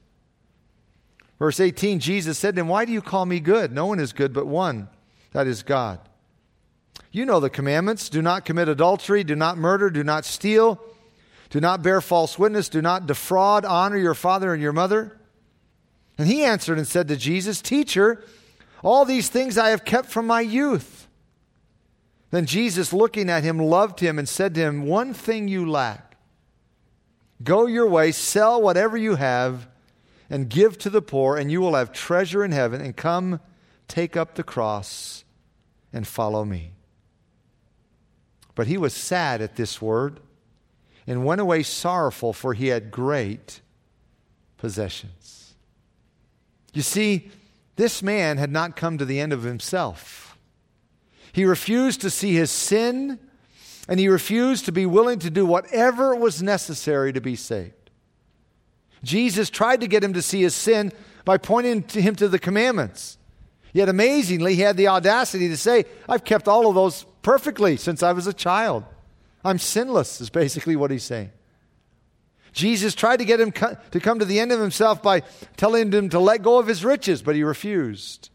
Verse 1.40 1.60
18 1.60 2.00
Jesus 2.00 2.38
said 2.38 2.56
to 2.56 2.62
him, 2.62 2.68
Why 2.68 2.86
do 2.86 2.94
you 2.94 3.02
call 3.02 3.26
me 3.26 3.40
good? 3.40 3.74
No 3.74 3.88
one 3.88 4.00
is 4.00 4.14
good 4.14 4.32
but 4.32 4.46
one, 4.46 4.88
that 5.34 5.48
is 5.48 5.64
God. 5.64 6.00
You 7.12 7.26
know 7.26 7.40
the 7.40 7.50
commandments 7.50 8.10
do 8.10 8.22
not 8.22 8.46
commit 8.46 8.70
adultery, 8.70 9.24
do 9.24 9.36
not 9.36 9.58
murder, 9.58 9.90
do 9.90 10.04
not 10.04 10.24
steal, 10.24 10.80
do 11.50 11.60
not 11.60 11.82
bear 11.82 12.00
false 12.00 12.38
witness, 12.38 12.70
do 12.70 12.80
not 12.80 13.08
defraud, 13.08 13.66
honor 13.66 13.98
your 13.98 14.14
father 14.14 14.54
and 14.54 14.62
your 14.62 14.72
mother. 14.72 15.20
And 16.20 16.28
he 16.28 16.44
answered 16.44 16.78
and 16.78 16.88
said 16.88 17.08
to 17.08 17.18
Jesus, 17.18 17.60
Teacher, 17.60 18.24
all 18.84 19.04
these 19.04 19.30
things 19.30 19.58
I 19.58 19.70
have 19.70 19.84
kept 19.84 20.10
from 20.10 20.28
my 20.28 20.42
youth. 20.42 21.08
Then 22.30 22.46
Jesus, 22.46 22.94
looking 22.94 23.32
at 23.32 23.44
him, 23.44 23.58
loved 23.58 24.00
him 24.00 24.20
and 24.20 24.30
said 24.30 24.54
to 24.54 24.62
him, 24.62 24.86
One 24.86 25.16
thing 25.16 25.48
you 25.48 25.68
lack. 25.68 26.11
Go 27.44 27.66
your 27.66 27.88
way, 27.88 28.12
sell 28.12 28.62
whatever 28.62 28.98
you 28.98 29.16
have, 29.16 29.68
and 30.30 30.50
give 30.50 30.78
to 30.80 30.90
the 30.90 31.02
poor, 31.02 31.38
and 31.38 31.52
you 31.52 31.62
will 31.62 31.76
have 31.76 31.92
treasure 31.92 32.44
in 32.44 32.52
heaven. 32.52 32.82
And 32.82 32.96
come, 32.96 33.40
take 33.88 34.16
up 34.16 34.36
the 34.36 34.44
cross 34.44 35.24
and 35.94 36.08
follow 36.08 36.46
me. 36.46 36.72
But 38.56 38.68
he 38.68 38.78
was 38.78 38.94
sad 38.94 39.42
at 39.42 39.56
this 39.56 39.82
word 39.82 40.20
and 41.08 41.26
went 41.26 41.42
away 41.42 41.64
sorrowful, 41.64 42.34
for 42.34 42.54
he 42.54 42.68
had 42.68 42.92
great 42.92 43.62
possessions. 44.58 45.56
You 46.74 46.82
see, 46.82 47.32
this 47.76 48.04
man 48.04 48.38
had 48.38 48.52
not 48.52 48.76
come 48.76 48.98
to 48.98 49.06
the 49.06 49.20
end 49.20 49.34
of 49.34 49.44
himself. 49.44 50.38
He 51.34 51.46
refused 51.46 52.02
to 52.02 52.10
see 52.10 52.36
his 52.36 52.52
sin, 52.52 53.20
and 53.88 54.00
he 54.00 54.08
refused 54.08 54.66
to 54.66 54.72
be 54.72 54.86
willing 54.86 55.20
to 55.20 55.30
do 55.30 55.46
whatever 55.46 56.16
was 56.16 56.42
necessary 56.42 57.12
to 57.14 57.22
be 57.22 57.36
saved. 57.36 57.90
Jesus 59.04 59.50
tried 59.50 59.82
to 59.82 59.88
get 59.88 60.04
him 60.04 60.14
to 60.14 60.22
see 60.22 60.42
his 60.42 60.56
sin 60.56 60.92
by 61.26 61.38
pointing 61.38 61.84
to 61.84 62.02
him 62.02 62.16
to 62.16 62.28
the 62.28 62.40
commandments. 62.40 63.18
Yet 63.74 63.90
amazingly, 63.90 64.56
he 64.56 64.62
had 64.62 64.78
the 64.78 64.90
audacity 64.90 65.48
to 65.48 65.58
say, 65.58 65.86
I've 66.08 66.24
kept 66.24 66.48
all 66.48 66.68
of 66.68 66.76
those 66.76 67.06
perfectly 67.22 67.78
since 67.78 68.04
I 68.04 68.12
was 68.12 68.28
a 68.28 68.34
child. 68.34 68.84
I'm 69.44 69.58
sinless, 69.58 70.22
is 70.22 70.30
basically 70.30 70.76
what 70.76 70.92
he's 70.92 71.04
saying. 71.04 71.32
Jesus 72.54 72.94
tried 72.94 73.18
to 73.18 73.26
get 73.26 73.40
him 73.40 73.52
to 73.52 74.00
come 74.00 74.20
to 74.20 74.26
the 74.26 74.40
end 74.40 74.52
of 74.52 74.60
himself 74.60 75.02
by 75.02 75.22
telling 75.56 75.92
him 75.92 76.10
to 76.10 76.20
let 76.20 76.44
go 76.44 76.60
of 76.60 76.68
his 76.68 76.84
riches, 76.84 77.22
but 77.22 77.36
he 77.36 77.44
refused. 77.44 78.30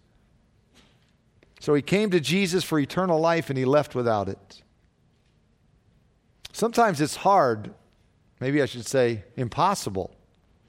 So 1.61 1.75
he 1.75 1.83
came 1.83 2.11
to 2.11 2.21
Jesus 2.21 2.65
for 2.65 2.79
eternal 2.79 3.21
life 3.21 3.51
and 3.51 3.59
he 3.59 3.65
left 3.65 3.95
without 3.95 4.29
it. 4.29 4.63
Sometimes 6.57 7.03
it's 7.03 7.17
hard, 7.17 7.75
maybe 8.41 8.63
I 8.63 8.65
should 8.65 8.87
say 8.87 9.25
impossible, 9.37 10.17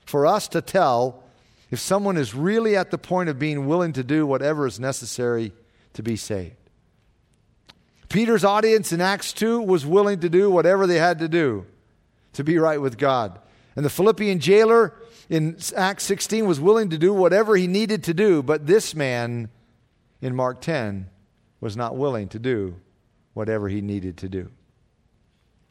for 0.05 0.27
us 0.27 0.49
to 0.49 0.61
tell 0.61 1.23
if 1.71 1.79
someone 1.79 2.17
is 2.17 2.35
really 2.35 2.75
at 2.75 2.91
the 2.91 2.97
point 2.97 3.29
of 3.29 3.39
being 3.39 3.67
willing 3.67 3.93
to 3.93 4.03
do 4.03 4.27
whatever 4.27 4.67
is 4.67 4.81
necessary 4.81 5.53
to 5.93 6.03
be 6.03 6.17
saved. 6.17 6.57
Peter's 8.09 8.43
audience 8.43 8.91
in 8.91 8.99
Acts 8.99 9.31
2 9.31 9.61
was 9.61 9.85
willing 9.85 10.19
to 10.19 10.27
do 10.27 10.51
whatever 10.51 10.87
they 10.87 10.97
had 10.97 11.19
to 11.19 11.29
do 11.29 11.65
to 12.33 12.43
be 12.43 12.57
right 12.57 12.81
with 12.81 12.97
God. 12.97 13.39
And 13.77 13.85
the 13.85 13.89
Philippian 13.89 14.39
jailer 14.39 14.93
in 15.29 15.57
Acts 15.73 16.03
16 16.03 16.45
was 16.45 16.59
willing 16.59 16.89
to 16.89 16.97
do 16.97 17.13
whatever 17.13 17.55
he 17.55 17.65
needed 17.65 18.03
to 18.03 18.13
do, 18.13 18.43
but 18.43 18.67
this 18.67 18.93
man 18.93 19.49
in 20.21 20.35
Mark 20.35 20.59
10 20.59 21.09
was 21.61 21.77
not 21.77 21.95
willing 21.95 22.27
to 22.27 22.39
do 22.39 22.75
whatever 23.33 23.69
he 23.69 23.79
needed 23.79 24.17
to 24.17 24.27
do. 24.27 24.51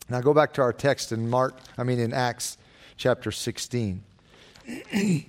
Now 0.09 0.21
go 0.21 0.33
back 0.33 0.53
to 0.55 0.63
our 0.63 0.73
text 0.73 1.13
in 1.13 1.29
Mark, 1.29 1.59
I 1.77 1.83
mean 1.83 1.99
in 1.99 2.13
Acts 2.13 2.59
chapter 2.97 3.33
16. 3.33 4.03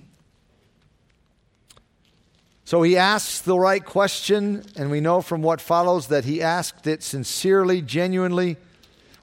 so 2.64 2.82
he 2.82 2.96
asks 2.96 3.40
the 3.40 3.58
right 3.58 3.84
question, 3.84 4.64
and 4.76 4.90
we 4.90 5.00
know 5.00 5.20
from 5.20 5.42
what 5.42 5.60
follows 5.60 6.08
that 6.08 6.24
he 6.24 6.40
asked 6.42 6.86
it 6.86 7.02
sincerely, 7.02 7.82
genuinely, 7.82 8.56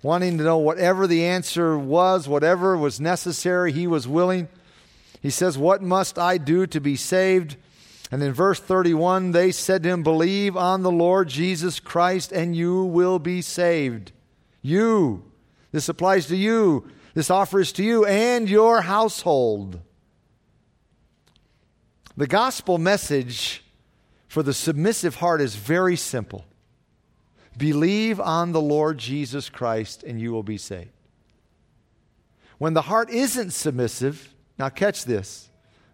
wanting 0.01 0.38
to 0.38 0.43
know 0.43 0.57
whatever 0.57 1.07
the 1.07 1.25
answer 1.25 1.77
was, 1.77 2.27
whatever 2.27 2.77
was 2.77 3.00
necessary, 3.00 3.71
he 3.71 3.88
was 3.88 4.07
willing. 4.07 4.47
He 5.21 5.29
says, 5.29 5.57
What 5.57 5.81
must 5.81 6.19
I 6.19 6.38
do 6.38 6.67
to 6.67 6.79
be 6.79 6.95
saved? 6.95 7.55
And 8.12 8.21
in 8.21 8.33
verse 8.33 8.59
31, 8.59 9.31
they 9.31 9.51
said 9.51 9.81
to 9.83 9.89
him, 9.89 10.03
Believe 10.03 10.55
on 10.55 10.83
the 10.83 10.91
Lord 10.91 11.27
Jesus 11.27 11.79
Christ, 11.79 12.31
and 12.31 12.55
you 12.55 12.83
will 12.83 13.17
be 13.17 13.41
saved. 13.41 14.12
You. 14.62 15.24
This 15.75 15.90
applies 15.90 16.27
to 16.27 16.38
you. 16.38 16.88
This 17.16 17.29
offer 17.29 17.59
is 17.59 17.74
to 17.74 17.83
you 17.83 18.05
and 18.05 18.50
your 18.50 18.79
household. 18.79 19.81
The 22.16 22.27
gospel 22.27 22.77
message 22.77 23.61
for 24.29 24.42
the 24.42 24.53
submissive 24.53 25.16
heart 25.16 25.42
is 25.42 25.57
very 25.57 25.98
simple 25.98 26.46
believe 27.57 28.22
on 28.22 28.53
the 28.53 28.61
Lord 28.61 29.00
Jesus 29.00 29.50
Christ, 29.50 30.01
and 30.03 30.18
you 30.18 30.31
will 30.31 30.44
be 30.44 30.57
saved. 30.57 30.92
When 32.57 32.74
the 32.74 32.83
heart 32.83 33.09
isn't 33.09 33.51
submissive, 33.51 34.33
now 34.57 34.70
catch 34.70 35.03
this, 35.03 35.50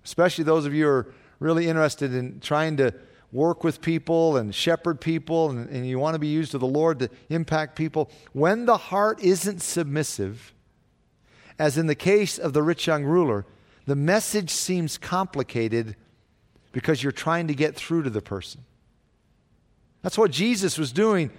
especially 0.06 0.44
those 0.44 0.68
of 0.68 0.76
you 0.76 0.84
who 0.84 0.92
are 0.92 1.14
really 1.40 1.68
interested 1.68 2.14
in 2.14 2.40
trying 2.40 2.78
to 2.78 2.94
work 3.32 3.64
with 3.64 3.82
people 3.82 4.38
and 4.38 4.54
shepherd 4.54 5.00
people, 5.00 5.50
and, 5.50 5.70
and 5.70 5.88
you 5.88 6.00
want 6.00 6.16
to 6.16 6.20
be 6.20 6.28
used 6.28 6.52
to 6.52 6.58
the 6.58 6.68
Lord 6.68 7.00
to 7.00 7.10
impact 7.30 7.76
people, 7.76 8.10
when 8.34 8.66
the 8.66 8.78
heart 8.78 9.22
isn't 9.22 9.62
submissive, 9.62 10.54
as 11.58 11.78
in 11.78 11.88
the 11.88 11.96
case 11.96 12.38
of 12.38 12.54
the 12.54 12.64
rich 12.64 12.88
young 12.88 13.04
ruler, 13.04 13.46
the 13.86 13.96
message 13.96 14.50
seems 14.50 14.98
complicated 14.98 15.96
because 16.72 17.04
you're 17.04 17.12
trying 17.12 17.48
to 17.48 17.54
get 17.54 17.76
through 17.76 18.04
to 18.04 18.10
the 18.10 18.22
person. 18.22 18.64
That's 20.02 20.18
what 20.18 20.32
Jesus 20.32 20.78
was 20.78 20.92
doing 20.92 21.32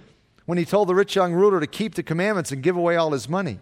when 0.45 0.57
he 0.57 0.65
told 0.65 0.87
the 0.87 0.95
rich 0.95 1.15
young 1.15 1.33
ruler 1.33 1.59
to 1.59 1.67
keep 1.67 1.95
the 1.95 2.03
commandments 2.03 2.51
and 2.51 2.63
give 2.63 2.77
away 2.77 2.95
all 2.95 3.11
his 3.11 3.29
money. 3.29 3.59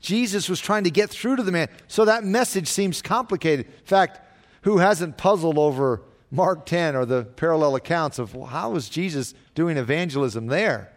Jesus 0.00 0.48
was 0.48 0.60
trying 0.60 0.84
to 0.84 0.90
get 0.90 1.10
through 1.10 1.36
to 1.36 1.42
the 1.42 1.52
man, 1.52 1.68
so 1.88 2.04
that 2.04 2.24
message 2.24 2.68
seems 2.68 3.02
complicated. 3.02 3.66
In 3.66 3.84
fact, 3.84 4.20
who 4.62 4.78
hasn't 4.78 5.16
puzzled 5.16 5.58
over 5.58 6.02
Mark 6.30 6.66
10 6.66 6.94
or 6.94 7.06
the 7.06 7.24
parallel 7.24 7.74
accounts 7.76 8.18
of 8.18 8.34
well, 8.34 8.46
how 8.46 8.70
was 8.70 8.88
Jesus 8.88 9.34
doing 9.54 9.76
evangelism 9.76 10.46
there? 10.46 10.92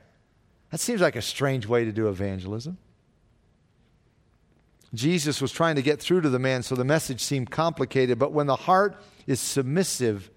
That 0.72 0.80
seems 0.80 1.02
like 1.02 1.16
a 1.16 1.22
strange 1.22 1.66
way 1.66 1.86
to 1.86 1.92
do 1.92 2.08
evangelism. 2.08 2.78
Jesus 4.94 5.42
was 5.42 5.52
trying 5.52 5.76
to 5.76 5.82
get 5.82 6.02
through 6.02 6.22
to 6.22 6.30
the 6.30 6.40
man, 6.40 6.64
so 6.64 6.76
the 6.76 6.84
message 6.84 7.22
seemed 7.22 7.50
complicated. 7.50 8.20
But 8.20 8.34
when 8.34 8.48
the 8.48 8.56
heart 8.56 9.02
is 9.26 9.40
submissive, 9.40 10.30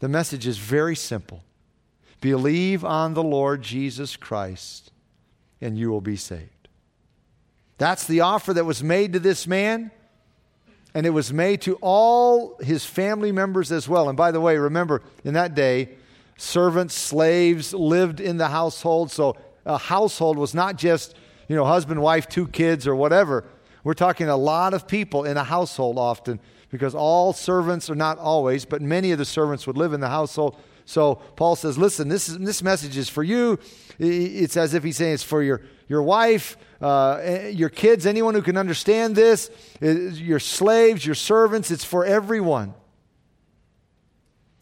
the 0.00 0.08
message 0.08 0.46
is 0.46 0.58
very 0.58 0.96
simple 0.96 1.42
Believe 2.20 2.84
on 2.84 3.14
the 3.14 3.22
Lord 3.22 3.62
Jesus 3.62 4.16
Christ, 4.16 4.90
and 5.60 5.78
you 5.78 5.90
will 5.90 6.00
be 6.00 6.16
saved. 6.16 6.68
That's 7.78 8.06
the 8.06 8.20
offer 8.20 8.54
that 8.54 8.64
was 8.64 8.82
made 8.82 9.12
to 9.12 9.20
this 9.20 9.46
man 9.46 9.90
and 10.96 11.04
it 11.04 11.10
was 11.10 11.30
made 11.30 11.60
to 11.60 11.76
all 11.82 12.56
his 12.58 12.86
family 12.86 13.30
members 13.30 13.70
as 13.70 13.86
well. 13.86 14.08
And 14.08 14.16
by 14.16 14.30
the 14.30 14.40
way, 14.40 14.56
remember, 14.56 15.02
in 15.24 15.34
that 15.34 15.54
day, 15.54 15.90
servants, 16.38 16.94
slaves 16.94 17.74
lived 17.74 18.18
in 18.18 18.38
the 18.38 18.48
household. 18.48 19.12
So 19.12 19.36
a 19.66 19.76
household 19.76 20.38
was 20.38 20.54
not 20.54 20.76
just, 20.76 21.14
you 21.48 21.54
know, 21.54 21.66
husband, 21.66 22.00
wife, 22.00 22.30
two 22.30 22.48
kids, 22.48 22.86
or 22.86 22.96
whatever. 22.96 23.44
We're 23.84 23.92
talking 23.92 24.30
a 24.30 24.38
lot 24.38 24.72
of 24.72 24.88
people 24.88 25.24
in 25.24 25.36
a 25.36 25.44
household 25.44 25.98
often 25.98 26.40
because 26.70 26.94
all 26.94 27.32
servants 27.32 27.88
are 27.88 27.94
not 27.94 28.18
always, 28.18 28.64
but 28.64 28.82
many 28.82 29.12
of 29.12 29.18
the 29.18 29.24
servants 29.24 29.66
would 29.66 29.76
live 29.76 29.92
in 29.92 30.00
the 30.00 30.08
household. 30.08 30.56
So 30.84 31.16
Paul 31.36 31.56
says, 31.56 31.76
listen, 31.76 32.08
this, 32.08 32.28
is, 32.28 32.38
this 32.38 32.62
message 32.62 32.96
is 32.96 33.08
for 33.08 33.22
you. 33.22 33.58
It's 33.98 34.56
as 34.56 34.74
if 34.74 34.84
he's 34.84 34.96
saying 34.96 35.14
it's 35.14 35.22
for 35.22 35.42
your, 35.42 35.62
your 35.88 36.02
wife, 36.02 36.56
uh, 36.80 37.18
eh, 37.22 37.48
your 37.48 37.68
kids, 37.68 38.06
anyone 38.06 38.34
who 38.34 38.42
can 38.42 38.56
understand 38.56 39.16
this, 39.16 39.50
your 39.80 40.38
slaves, 40.38 41.04
your 41.04 41.14
servants. 41.14 41.70
It's 41.70 41.84
for 41.84 42.04
everyone. 42.04 42.74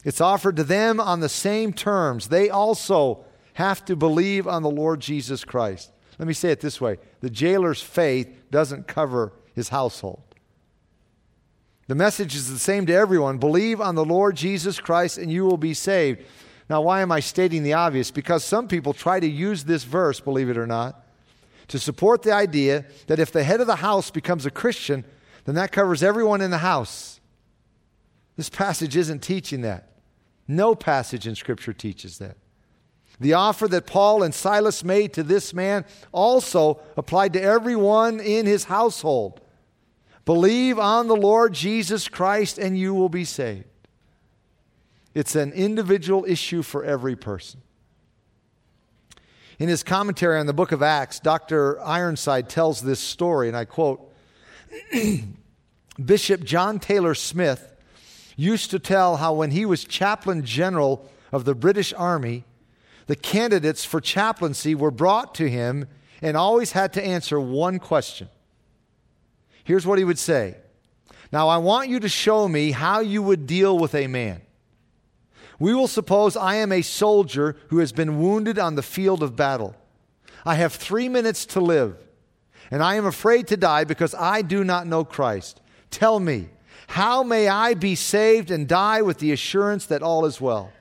It's 0.04 0.20
offered 0.20 0.56
to 0.56 0.64
them 0.64 1.00
on 1.00 1.20
the 1.20 1.28
same 1.28 1.72
terms. 1.72 2.28
They 2.28 2.50
also 2.50 3.24
have 3.54 3.84
to 3.86 3.96
believe 3.96 4.46
on 4.46 4.62
the 4.62 4.70
Lord 4.70 5.00
Jesus 5.00 5.44
Christ. 5.44 5.92
Let 6.18 6.28
me 6.28 6.34
say 6.34 6.50
it 6.50 6.60
this 6.60 6.80
way 6.80 6.98
the 7.20 7.30
jailer's 7.30 7.82
faith 7.82 8.50
doesn't 8.50 8.86
cover 8.86 9.32
his 9.54 9.70
household. 9.70 10.22
The 11.86 11.94
message 11.94 12.34
is 12.34 12.50
the 12.50 12.58
same 12.58 12.86
to 12.86 12.94
everyone 12.94 13.38
believe 13.38 13.80
on 13.80 13.94
the 13.94 14.04
Lord 14.04 14.36
Jesus 14.36 14.80
Christ 14.80 15.18
and 15.18 15.30
you 15.30 15.44
will 15.44 15.58
be 15.58 15.74
saved. 15.74 16.22
Now, 16.70 16.80
why 16.80 17.02
am 17.02 17.12
I 17.12 17.20
stating 17.20 17.62
the 17.62 17.74
obvious? 17.74 18.10
Because 18.10 18.42
some 18.42 18.68
people 18.68 18.94
try 18.94 19.20
to 19.20 19.26
use 19.26 19.64
this 19.64 19.84
verse, 19.84 20.18
believe 20.18 20.48
it 20.48 20.56
or 20.56 20.66
not, 20.66 21.04
to 21.68 21.78
support 21.78 22.22
the 22.22 22.32
idea 22.32 22.86
that 23.06 23.18
if 23.18 23.30
the 23.30 23.44
head 23.44 23.60
of 23.60 23.66
the 23.66 23.76
house 23.76 24.10
becomes 24.10 24.46
a 24.46 24.50
Christian, 24.50 25.04
then 25.44 25.54
that 25.56 25.72
covers 25.72 26.02
everyone 26.02 26.40
in 26.40 26.50
the 26.50 26.58
house. 26.58 27.20
This 28.36 28.48
passage 28.48 28.96
isn't 28.96 29.22
teaching 29.22 29.60
that. 29.60 29.90
No 30.48 30.74
passage 30.74 31.26
in 31.26 31.34
Scripture 31.34 31.74
teaches 31.74 32.18
that. 32.18 32.36
The 33.20 33.34
offer 33.34 33.68
that 33.68 33.86
Paul 33.86 34.22
and 34.22 34.34
Silas 34.34 34.82
made 34.82 35.12
to 35.12 35.22
this 35.22 35.54
man 35.54 35.84
also 36.12 36.80
applied 36.96 37.34
to 37.34 37.42
everyone 37.42 38.20
in 38.20 38.46
his 38.46 38.64
household. 38.64 39.40
Believe 40.24 40.78
on 40.78 41.06
the 41.06 41.16
Lord 41.16 41.52
Jesus 41.52 42.08
Christ 42.08 42.58
and 42.58 42.78
you 42.78 42.94
will 42.94 43.08
be 43.08 43.24
saved. 43.24 43.64
It's 45.14 45.36
an 45.36 45.52
individual 45.52 46.24
issue 46.26 46.62
for 46.62 46.84
every 46.84 47.14
person. 47.14 47.60
In 49.58 49.68
his 49.68 49.82
commentary 49.82 50.40
on 50.40 50.46
the 50.46 50.52
book 50.52 50.72
of 50.72 50.82
Acts, 50.82 51.20
Dr. 51.20 51.80
Ironside 51.80 52.48
tells 52.48 52.82
this 52.82 52.98
story, 52.98 53.46
and 53.46 53.56
I 53.56 53.64
quote 53.64 54.12
Bishop 56.04 56.42
John 56.42 56.80
Taylor 56.80 57.14
Smith 57.14 57.72
used 58.36 58.72
to 58.72 58.80
tell 58.80 59.18
how 59.18 59.34
when 59.34 59.52
he 59.52 59.64
was 59.64 59.84
chaplain 59.84 60.44
general 60.44 61.08
of 61.30 61.44
the 61.44 61.54
British 61.54 61.92
Army, 61.92 62.44
the 63.06 63.14
candidates 63.14 63.84
for 63.84 64.00
chaplaincy 64.00 64.74
were 64.74 64.90
brought 64.90 65.34
to 65.36 65.48
him 65.48 65.86
and 66.20 66.36
always 66.36 66.72
had 66.72 66.92
to 66.94 67.04
answer 67.04 67.38
one 67.38 67.78
question. 67.78 68.28
Here's 69.64 69.86
what 69.86 69.98
he 69.98 70.04
would 70.04 70.18
say 70.18 70.56
Now, 71.32 71.48
I 71.48 71.56
want 71.56 71.88
you 71.88 72.00
to 72.00 72.08
show 72.08 72.46
me 72.46 72.70
how 72.70 73.00
you 73.00 73.22
would 73.22 73.46
deal 73.46 73.78
with 73.78 73.94
a 73.94 74.06
man. 74.06 74.42
We 75.58 75.74
will 75.74 75.88
suppose 75.88 76.36
I 76.36 76.56
am 76.56 76.72
a 76.72 76.82
soldier 76.82 77.56
who 77.68 77.78
has 77.78 77.92
been 77.92 78.20
wounded 78.20 78.58
on 78.58 78.74
the 78.74 78.82
field 78.82 79.22
of 79.22 79.36
battle. 79.36 79.74
I 80.44 80.56
have 80.56 80.74
three 80.74 81.08
minutes 81.08 81.46
to 81.46 81.60
live, 81.60 81.96
and 82.70 82.82
I 82.82 82.96
am 82.96 83.06
afraid 83.06 83.46
to 83.48 83.56
die 83.56 83.84
because 83.84 84.14
I 84.14 84.42
do 84.42 84.62
not 84.62 84.86
know 84.86 85.04
Christ. 85.04 85.60
Tell 85.90 86.20
me, 86.20 86.48
how 86.88 87.22
may 87.22 87.48
I 87.48 87.74
be 87.74 87.94
saved 87.94 88.50
and 88.50 88.68
die 88.68 89.00
with 89.00 89.18
the 89.18 89.32
assurance 89.32 89.86
that 89.86 90.02
all 90.02 90.26
is 90.26 90.40
well? 90.40 90.72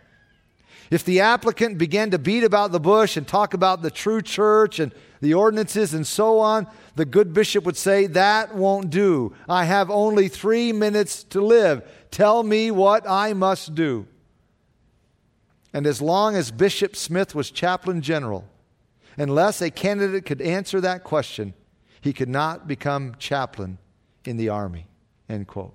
If 0.91 1.06
the 1.06 1.22
applicant 1.22 1.78
began 1.78 2.12
to 2.12 2.19
beat 2.19 2.43
about 2.43 2.72
the 2.72 2.80
bush 2.80 3.15
and 3.15 3.28
talk 3.28 3.54
about 3.54 3.82
the 3.82 3.89
true 3.89 4.22
church 4.22 4.80
and 4.80 4.93
the 5.23 5.33
ordinances 5.33 5.93
and 5.93 6.05
so 6.05 6.39
on, 6.39 6.67
the 6.95 7.05
good 7.05 7.33
bishop 7.33 7.63
would 7.63 7.77
say, 7.77 8.07
That 8.07 8.55
won't 8.55 8.89
do. 8.89 9.33
I 9.47 9.65
have 9.65 9.89
only 9.89 10.27
three 10.27 10.71
minutes 10.71 11.23
to 11.25 11.41
live. 11.41 11.83
Tell 12.12 12.43
me 12.43 12.71
what 12.71 13.09
I 13.09 13.33
must 13.33 13.73
do. 13.75 14.07
And 15.73 15.88
as 15.88 16.01
long 16.01 16.36
as 16.36 16.51
Bishop 16.51 16.95
Smith 16.95 17.33
was 17.33 17.49
chaplain 17.49 18.01
general, 18.01 18.47
unless 19.17 19.62
a 19.62 19.71
candidate 19.71 20.25
could 20.25 20.41
answer 20.41 20.79
that 20.81 21.03
question, 21.03 21.55
he 21.99 22.13
could 22.13 22.29
not 22.29 22.67
become 22.67 23.15
chaplain 23.17 23.79
in 24.25 24.38
the 24.38 24.49
army. 24.49 24.88
End 25.27 25.47
quote. 25.47 25.73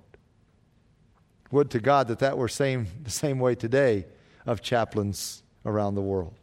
Would 1.51 1.71
to 1.71 1.79
God 1.79 2.07
that 2.07 2.19
that 2.19 2.37
were 2.37 2.47
same, 2.47 2.87
the 3.03 3.09
same 3.09 3.39
way 3.39 3.55
today 3.55 4.05
of 4.45 4.61
chaplains 4.61 5.43
around 5.65 5.95
the 5.95 6.01
world. 6.01 6.38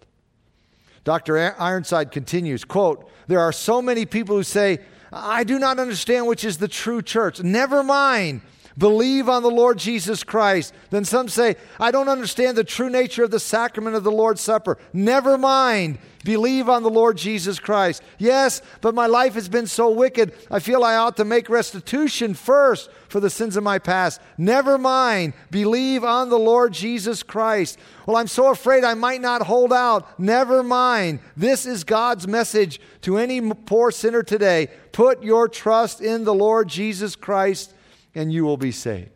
Dr. 1.07 1.55
Ironside 1.61 2.11
continues, 2.11 2.65
quote, 2.65 3.09
There 3.29 3.39
are 3.39 3.53
so 3.53 3.81
many 3.81 4.07
people 4.07 4.35
who 4.35 4.43
say, 4.43 4.81
I 5.13 5.45
do 5.45 5.57
not 5.61 5.79
understand 5.79 6.27
which 6.27 6.45
is 6.45 6.59
the 6.59 6.67
true 6.67 7.01
church. 7.01 7.41
Never 7.41 7.85
mind. 7.85 8.41
Believe 8.79 9.29
on 9.29 9.43
the 9.43 9.51
Lord 9.51 9.79
Jesus 9.79 10.23
Christ. 10.23 10.75
Then 10.91 11.07
some 11.07 11.29
say, 11.29 11.57
I 11.81 11.91
don't 11.91 12.11
understand 12.11 12.59
the 12.59 12.65
true 12.65 12.91
nature 12.91 13.25
of 13.25 13.31
the 13.31 13.41
sacrament 13.41 13.97
of 13.97 14.05
the 14.05 14.13
Lord's 14.13 14.43
Supper. 14.43 14.77
Never 14.93 15.39
mind. 15.39 15.99
Believe 16.25 16.69
on 16.69 16.83
the 16.83 16.91
Lord 16.91 17.17
Jesus 17.17 17.59
Christ. 17.59 18.03
Yes, 18.19 18.61
but 18.83 18.95
my 18.95 19.07
life 19.07 19.35
has 19.35 19.49
been 19.49 19.69
so 19.69 19.91
wicked, 19.91 20.35
I 20.51 20.59
feel 20.59 20.83
I 20.83 20.97
ought 20.97 21.17
to 21.19 21.25
make 21.25 21.49
restitution 21.49 22.35
first 22.35 22.91
for 23.09 23.21
the 23.21 23.31
sins 23.31 23.57
of 23.57 23.63
my 23.63 23.79
past. 23.79 24.21
Never 24.37 24.77
mind. 24.77 25.35
Believe 25.51 26.05
on 26.05 26.29
the 26.29 26.39
Lord 26.39 26.73
Jesus 26.73 27.23
Christ. 27.23 27.79
Well, 28.07 28.17
I'm 28.17 28.27
so 28.27 28.51
afraid 28.51 28.83
I 28.83 28.95
might 28.95 29.21
not 29.21 29.43
hold 29.43 29.73
out. 29.73 30.19
Never 30.19 30.63
mind. 30.63 31.21
This 31.37 31.65
is 31.65 31.85
God's 31.85 32.27
message 32.27 32.81
to 33.03 33.17
any 33.17 33.41
poor 33.41 33.91
sinner 33.91 34.25
today. 34.25 34.69
Put 34.93 35.23
your 35.23 35.49
trust 35.49 36.01
in 36.01 36.25
the 36.25 36.35
Lord 36.35 36.69
Jesus 36.69 37.15
Christ 37.17 37.73
and 38.17 38.33
you 38.33 38.45
will 38.45 38.57
be 38.57 38.73
saved. 38.73 39.11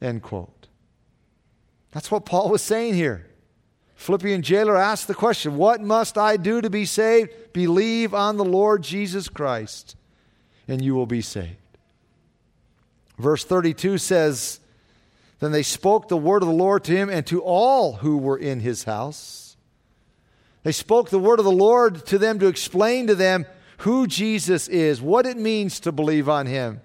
End 0.00 0.22
quote. 0.22 0.68
That's 1.90 2.10
what 2.10 2.24
Paul 2.24 2.48
was 2.48 2.62
saying 2.62 2.94
here. 2.94 3.26
Philippian 3.96 4.40
jailer 4.40 4.76
asked 4.76 5.08
the 5.08 5.14
question 5.14 5.56
What 5.56 5.82
must 5.82 6.16
I 6.16 6.38
do 6.38 6.62
to 6.62 6.70
be 6.70 6.86
saved? 6.86 7.52
Believe 7.52 8.14
on 8.14 8.38
the 8.38 8.44
Lord 8.44 8.82
Jesus 8.82 9.28
Christ, 9.28 9.96
and 10.66 10.82
you 10.82 10.94
will 10.94 11.04
be 11.04 11.20
saved. 11.20 11.56
Verse 13.18 13.44
32 13.44 13.98
says, 13.98 14.60
Then 15.40 15.52
they 15.52 15.64
spoke 15.64 16.08
the 16.08 16.16
word 16.16 16.42
of 16.42 16.48
the 16.48 16.54
Lord 16.54 16.84
to 16.84 16.92
him 16.96 17.10
and 17.10 17.26
to 17.26 17.42
all 17.42 17.94
who 17.94 18.16
were 18.16 18.38
in 18.38 18.60
his 18.60 18.84
house. 18.84 19.56
They 20.62 20.72
spoke 20.72 21.10
the 21.10 21.18
word 21.18 21.38
of 21.38 21.44
the 21.44 21.50
Lord 21.50 22.06
to 22.06 22.18
them 22.18 22.38
to 22.38 22.46
explain 22.46 23.08
to 23.08 23.14
them 23.14 23.44
who 23.78 24.06
Jesus 24.06 24.68
is, 24.68 25.02
what 25.02 25.26
it 25.26 25.36
means 25.36 25.80
to 25.80 25.92
believe 25.92 26.28
on 26.28 26.46
him. 26.46 26.80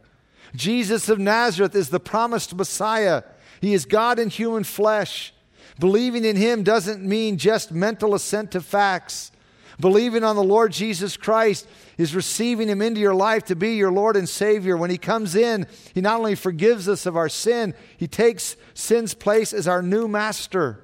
Jesus 0.55 1.09
of 1.09 1.19
Nazareth 1.19 1.75
is 1.75 1.89
the 1.89 1.99
promised 1.99 2.55
Messiah. 2.55 3.23
He 3.61 3.73
is 3.73 3.85
God 3.85 4.19
in 4.19 4.29
human 4.29 4.63
flesh. 4.63 5.33
Believing 5.79 6.23
in 6.23 6.35
him 6.35 6.63
doesn't 6.63 7.03
mean 7.03 7.37
just 7.37 7.71
mental 7.71 8.15
assent 8.15 8.51
to 8.51 8.61
facts. 8.61 9.31
Believing 9.79 10.23
on 10.23 10.35
the 10.35 10.43
Lord 10.43 10.71
Jesus 10.71 11.17
Christ 11.17 11.67
is 11.97 12.15
receiving 12.15 12.69
him 12.69 12.81
into 12.81 13.01
your 13.01 13.15
life 13.15 13.43
to 13.45 13.55
be 13.55 13.75
your 13.75 13.91
Lord 13.91 14.15
and 14.15 14.27
Savior. 14.27 14.77
When 14.77 14.89
he 14.89 14.97
comes 14.97 15.35
in, 15.35 15.67
he 15.93 16.01
not 16.01 16.19
only 16.19 16.35
forgives 16.35 16.87
us 16.87 17.05
of 17.05 17.17
our 17.17 17.27
sin, 17.27 17.73
he 17.97 18.07
takes 18.07 18.55
sin's 18.73 19.13
place 19.13 19.51
as 19.51 19.67
our 19.67 19.81
new 19.81 20.07
master. 20.07 20.83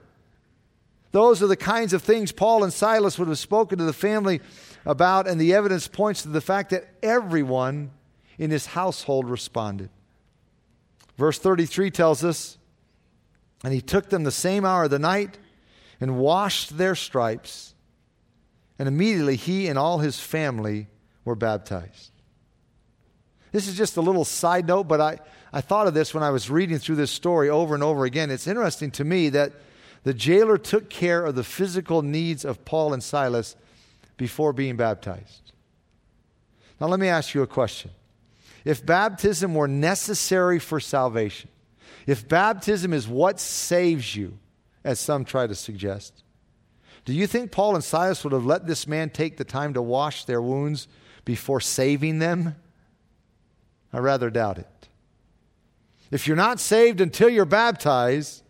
Those 1.11 1.41
are 1.41 1.47
the 1.47 1.57
kinds 1.57 1.93
of 1.93 2.01
things 2.01 2.31
Paul 2.31 2.63
and 2.63 2.73
Silas 2.73 3.17
would 3.19 3.27
have 3.27 3.39
spoken 3.39 3.77
to 3.77 3.83
the 3.85 3.93
family 3.93 4.41
about, 4.85 5.27
and 5.27 5.39
the 5.39 5.53
evidence 5.53 5.87
points 5.87 6.23
to 6.23 6.29
the 6.29 6.41
fact 6.41 6.71
that 6.71 6.87
everyone 7.03 7.91
in 8.41 8.49
his 8.49 8.65
household 8.65 9.29
responded. 9.29 9.91
Verse 11.15 11.37
33 11.37 11.91
tells 11.91 12.23
us, 12.23 12.57
And 13.63 13.71
he 13.71 13.81
took 13.81 14.09
them 14.09 14.23
the 14.23 14.31
same 14.31 14.65
hour 14.65 14.85
of 14.85 14.89
the 14.89 14.97
night 14.97 15.37
and 16.01 16.17
washed 16.17 16.75
their 16.75 16.95
stripes, 16.95 17.75
and 18.79 18.87
immediately 18.87 19.35
he 19.35 19.67
and 19.67 19.77
all 19.77 19.99
his 19.99 20.19
family 20.19 20.87
were 21.23 21.35
baptized. 21.35 22.09
This 23.51 23.67
is 23.67 23.77
just 23.77 23.95
a 23.95 24.01
little 24.01 24.25
side 24.25 24.65
note, 24.65 24.87
but 24.87 24.99
I, 24.99 25.19
I 25.53 25.61
thought 25.61 25.85
of 25.85 25.93
this 25.93 26.11
when 26.11 26.23
I 26.23 26.31
was 26.31 26.49
reading 26.49 26.79
through 26.79 26.95
this 26.95 27.11
story 27.11 27.47
over 27.47 27.75
and 27.75 27.83
over 27.83 28.05
again. 28.05 28.31
It's 28.31 28.47
interesting 28.47 28.89
to 28.91 29.03
me 29.03 29.29
that 29.29 29.51
the 30.01 30.15
jailer 30.15 30.57
took 30.57 30.89
care 30.89 31.23
of 31.23 31.35
the 31.35 31.43
physical 31.43 32.01
needs 32.01 32.43
of 32.43 32.65
Paul 32.65 32.91
and 32.91 33.03
Silas 33.03 33.55
before 34.17 34.51
being 34.51 34.77
baptized. 34.77 35.51
Now, 36.79 36.87
let 36.87 36.99
me 36.99 37.07
ask 37.07 37.35
you 37.35 37.43
a 37.43 37.47
question 37.47 37.91
if 38.63 38.85
baptism 38.85 39.55
were 39.55 39.67
necessary 39.67 40.59
for 40.59 40.79
salvation, 40.79 41.49
if 42.05 42.27
baptism 42.27 42.93
is 42.93 43.07
what 43.07 43.39
saves 43.39 44.15
you, 44.15 44.37
as 44.83 44.99
some 44.99 45.25
try 45.25 45.45
to 45.47 45.55
suggest, 45.55 46.23
do 47.05 47.13
you 47.13 47.27
think 47.27 47.51
Paul 47.51 47.75
and 47.75 47.83
Silas 47.83 48.23
would 48.23 48.33
have 48.33 48.45
let 48.45 48.67
this 48.67 48.85
man 48.87 49.09
take 49.09 49.37
the 49.37 49.43
time 49.43 49.73
to 49.73 49.81
wash 49.81 50.25
their 50.25 50.41
wounds 50.41 50.87
before 51.25 51.59
saving 51.59 52.19
them? 52.19 52.55
I 53.91 53.99
rather 53.99 54.29
doubt 54.29 54.59
it. 54.59 54.67
If 56.11 56.27
you're 56.27 56.37
not 56.37 56.59
saved 56.59 57.01
until 57.01 57.29
you're 57.29 57.45
baptized, 57.45 58.43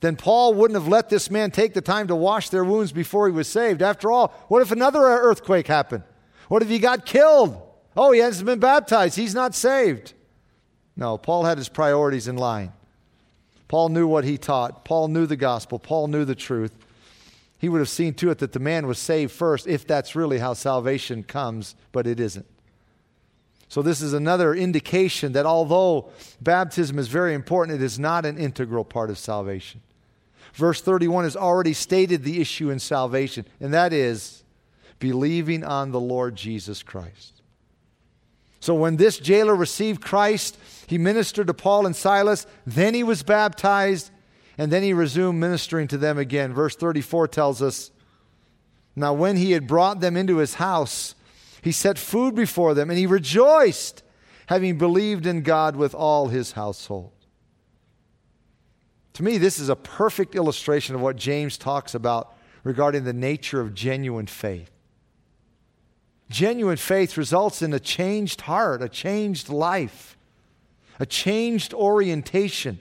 then 0.00 0.16
Paul 0.16 0.54
wouldn't 0.54 0.78
have 0.78 0.88
let 0.88 1.10
this 1.10 1.30
man 1.30 1.50
take 1.50 1.74
the 1.74 1.82
time 1.82 2.08
to 2.08 2.16
wash 2.16 2.48
their 2.48 2.64
wounds 2.64 2.92
before 2.92 3.26
he 3.26 3.32
was 3.32 3.48
saved. 3.48 3.82
After 3.82 4.10
all, 4.10 4.28
what 4.48 4.62
if 4.62 4.72
another 4.72 5.00
earthquake 5.00 5.66
happened? 5.66 6.04
What 6.48 6.62
if 6.62 6.68
he 6.68 6.78
got 6.78 7.04
killed? 7.04 7.60
Oh, 7.96 8.12
he 8.12 8.20
hasn't 8.20 8.46
been 8.46 8.60
baptized. 8.60 9.16
He's 9.16 9.34
not 9.34 9.54
saved. 9.54 10.12
No, 10.96 11.18
Paul 11.18 11.44
had 11.44 11.58
his 11.58 11.68
priorities 11.68 12.28
in 12.28 12.36
line. 12.36 12.72
Paul 13.68 13.88
knew 13.88 14.06
what 14.06 14.24
he 14.24 14.36
taught. 14.36 14.84
Paul 14.84 15.08
knew 15.08 15.26
the 15.26 15.36
gospel. 15.36 15.78
Paul 15.78 16.08
knew 16.08 16.24
the 16.24 16.34
truth. 16.34 16.72
He 17.58 17.68
would 17.68 17.78
have 17.78 17.88
seen 17.88 18.14
to 18.14 18.30
it 18.30 18.38
that 18.38 18.52
the 18.52 18.58
man 18.58 18.86
was 18.86 18.98
saved 18.98 19.32
first, 19.32 19.66
if 19.66 19.86
that's 19.86 20.16
really 20.16 20.38
how 20.38 20.54
salvation 20.54 21.22
comes, 21.22 21.74
but 21.92 22.06
it 22.06 22.18
isn't. 22.18 22.46
So, 23.68 23.82
this 23.82 24.00
is 24.00 24.12
another 24.12 24.52
indication 24.52 25.32
that 25.34 25.46
although 25.46 26.08
baptism 26.40 26.98
is 26.98 27.06
very 27.06 27.34
important, 27.34 27.80
it 27.80 27.84
is 27.84 27.98
not 27.98 28.26
an 28.26 28.36
integral 28.36 28.84
part 28.84 29.10
of 29.10 29.18
salvation. 29.18 29.80
Verse 30.54 30.80
31 30.80 31.24
has 31.24 31.36
already 31.36 31.72
stated 31.72 32.24
the 32.24 32.40
issue 32.40 32.70
in 32.70 32.80
salvation, 32.80 33.46
and 33.60 33.72
that 33.72 33.92
is 33.92 34.42
believing 34.98 35.62
on 35.62 35.92
the 35.92 36.00
Lord 36.00 36.34
Jesus 36.34 36.82
Christ. 36.82 37.39
So 38.60 38.74
when 38.74 38.96
this 38.96 39.18
jailer 39.18 39.54
received 39.54 40.02
Christ, 40.02 40.58
he 40.86 40.98
ministered 40.98 41.46
to 41.46 41.54
Paul 41.54 41.86
and 41.86 41.96
Silas, 41.96 42.46
then 42.66 42.92
he 42.92 43.02
was 43.02 43.22
baptized, 43.22 44.10
and 44.58 44.70
then 44.70 44.82
he 44.82 44.92
resumed 44.92 45.40
ministering 45.40 45.88
to 45.88 45.98
them 45.98 46.18
again. 46.18 46.52
Verse 46.52 46.76
34 46.76 47.28
tells 47.28 47.62
us 47.62 47.90
Now, 48.94 49.14
when 49.14 49.36
he 49.36 49.52
had 49.52 49.66
brought 49.66 50.00
them 50.00 50.16
into 50.16 50.36
his 50.36 50.54
house, 50.54 51.14
he 51.62 51.72
set 51.72 51.98
food 51.98 52.34
before 52.34 52.74
them, 52.74 52.90
and 52.90 52.98
he 52.98 53.06
rejoiced, 53.06 54.02
having 54.46 54.76
believed 54.76 55.24
in 55.26 55.42
God 55.42 55.76
with 55.76 55.94
all 55.94 56.28
his 56.28 56.52
household. 56.52 57.12
To 59.14 59.22
me, 59.22 59.38
this 59.38 59.58
is 59.58 59.68
a 59.68 59.76
perfect 59.76 60.34
illustration 60.34 60.94
of 60.94 61.00
what 61.00 61.16
James 61.16 61.56
talks 61.56 61.94
about 61.94 62.34
regarding 62.62 63.04
the 63.04 63.12
nature 63.12 63.60
of 63.60 63.74
genuine 63.74 64.26
faith. 64.26 64.70
Genuine 66.30 66.76
faith 66.76 67.16
results 67.16 67.60
in 67.60 67.74
a 67.74 67.80
changed 67.80 68.42
heart, 68.42 68.82
a 68.82 68.88
changed 68.88 69.48
life, 69.48 70.16
a 71.00 71.04
changed 71.04 71.74
orientation. 71.74 72.78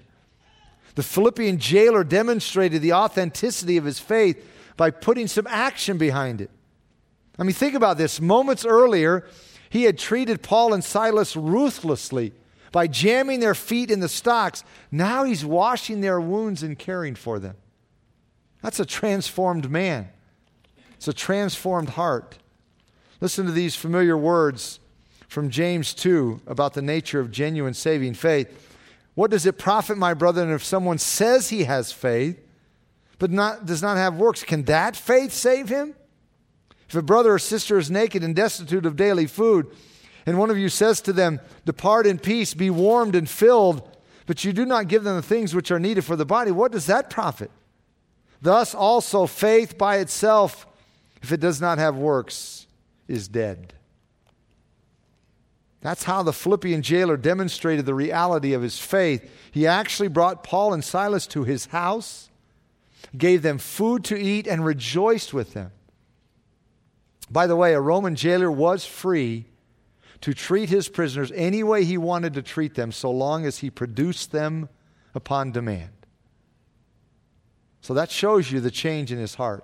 The 0.94 1.02
Philippian 1.04 1.58
jailer 1.58 2.04
demonstrated 2.04 2.84
the 2.84 2.94
authenticity 2.94 3.78
of 3.78 3.86
his 3.86 4.00
faith 4.00 4.48
by 4.78 4.92
putting 4.92 5.28
some 5.28 5.48
action 5.48 5.98
behind 5.98 6.42
it. 6.42 6.52
I 7.40 7.44
mean, 7.44 7.54
think 7.54 7.74
about 7.74 7.98
this. 7.98 8.22
Moments 8.22 8.66
earlier, 8.66 9.26
he 9.70 9.84
had 9.84 9.98
treated 9.98 10.44
Paul 10.44 10.74
and 10.74 10.84
Silas 10.84 11.36
ruthlessly 11.36 12.34
by 12.72 12.86
jamming 12.86 13.40
their 13.40 13.56
feet 13.56 13.90
in 13.90 14.00
the 14.00 14.10
stocks. 14.10 14.64
Now 14.92 15.24
he's 15.24 15.44
washing 15.44 16.02
their 16.02 16.22
wounds 16.22 16.62
and 16.62 16.78
caring 16.78 17.16
for 17.16 17.40
them. 17.40 17.56
That's 18.62 18.80
a 18.80 18.86
transformed 18.86 19.72
man. 19.72 20.10
It's 20.96 21.08
a 21.08 21.14
transformed 21.14 21.90
heart. 21.90 22.38
Listen 23.21 23.45
to 23.45 23.51
these 23.51 23.75
familiar 23.75 24.17
words 24.17 24.79
from 25.27 25.49
James 25.49 25.93
2 25.93 26.41
about 26.47 26.73
the 26.73 26.82
nature 26.82 27.19
of 27.19 27.32
genuine 27.32 27.73
saving 27.73 28.13
faith. 28.13 28.67
What 29.15 29.32
does 29.32 29.45
it 29.45 29.58
profit, 29.58 29.97
my 29.97 30.13
brother, 30.13 30.53
if 30.53 30.63
someone 30.63 30.97
says 30.97 31.49
he 31.49 31.65
has 31.65 31.91
faith, 31.91 32.39
but 33.17 33.32
not, 33.32 33.65
does 33.65 33.82
not 33.82 33.97
have 33.97 34.15
works? 34.15 34.43
Can 34.43 34.63
that 34.63 34.95
faith 34.95 35.34
save 35.34 35.67
him? 35.67 35.93
If 36.88 36.95
a 36.95 37.01
brother 37.01 37.34
or 37.34 37.39
sister 37.39 37.77
is 37.77 37.91
naked 37.91 38.23
and 38.23 38.36
destitute 38.36 38.86
of 38.86 38.95
daily 38.95 39.27
food, 39.27 39.67
and 40.25 40.39
one 40.39 40.49
of 40.49 40.58
you 40.58 40.69
says 40.69 41.01
to 41.01 41.13
them, 41.13 41.39
Depart 41.65 42.08
in 42.08 42.17
peace, 42.17 42.53
be 42.53 42.69
warmed 42.69 43.15
and 43.15 43.29
filled, 43.29 43.88
but 44.25 44.43
you 44.43 44.53
do 44.53 44.65
not 44.65 44.88
give 44.88 45.03
them 45.03 45.15
the 45.15 45.21
things 45.21 45.53
which 45.53 45.69
are 45.69 45.79
needed 45.79 46.05
for 46.05 46.15
the 46.15 46.25
body, 46.25 46.51
what 46.51 46.71
does 46.71 46.86
that 46.86 47.10
profit? 47.10 47.51
Thus 48.41 48.73
also 48.73 49.27
faith 49.27 49.77
by 49.77 49.97
itself, 49.97 50.65
if 51.21 51.32
it 51.32 51.39
does 51.39 51.60
not 51.60 51.77
have 51.77 51.97
works, 51.97 52.67
is 53.10 53.28
dead. 53.28 53.74
That's 55.82 56.04
how 56.04 56.24
the 56.24 56.34
Philippian 56.34 56.82
jailer 56.82 57.17
demonstrated 57.17 57.86
the 57.86 57.93
reality 57.93 58.54
of 58.54 58.62
his 58.62 58.80
faith. 58.80 59.30
He 59.52 59.65
actually 59.65 60.10
brought 60.10 60.43
Paul 60.43 60.74
and 60.74 60.84
Silas 60.84 61.26
to 61.28 61.43
his 61.43 61.67
house, 61.67 62.30
gave 63.17 63.41
them 63.41 63.58
food 63.58 64.04
to 64.06 64.17
eat, 64.19 64.45
and 64.45 64.65
rejoiced 64.65 65.34
with 65.34 65.54
them. 65.54 65.72
By 67.32 67.48
the 67.48 67.56
way, 67.56 67.74
a 67.74 67.82
Roman 67.82 68.15
jailer 68.15 68.52
was 68.52 68.86
free 68.86 69.45
to 70.22 70.34
treat 70.34 70.69
his 70.69 70.89
prisoners 70.89 71.32
any 71.34 71.63
way 71.63 71.86
he 71.86 71.98
wanted 71.98 72.34
to 72.34 72.41
treat 72.41 72.76
them, 72.76 72.91
so 72.91 73.10
long 73.10 73.45
as 73.45 73.60
he 73.60 73.69
produced 73.69 74.32
them 74.32 74.67
upon 75.15 75.52
demand. 75.52 75.91
So 77.82 77.93
that 77.93 78.12
shows 78.12 78.52
you 78.52 78.60
the 78.60 78.72
change 78.72 79.13
in 79.13 79.17
his 79.17 79.36
heart. 79.36 79.63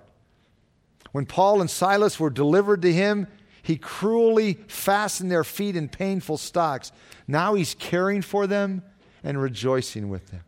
When 1.12 1.26
Paul 1.26 1.60
and 1.60 1.68
Silas 1.68 2.18
were 2.18 2.30
delivered 2.30 2.82
to 2.82 2.92
him, 2.92 3.26
he 3.66 3.76
cruelly 3.76 4.54
fastened 4.68 5.28
their 5.28 5.42
feet 5.42 5.74
in 5.74 5.88
painful 5.88 6.36
stocks. 6.38 6.92
Now 7.26 7.54
he's 7.54 7.74
caring 7.74 8.22
for 8.22 8.46
them 8.46 8.84
and 9.24 9.42
rejoicing 9.42 10.08
with 10.08 10.28
them. 10.28 10.44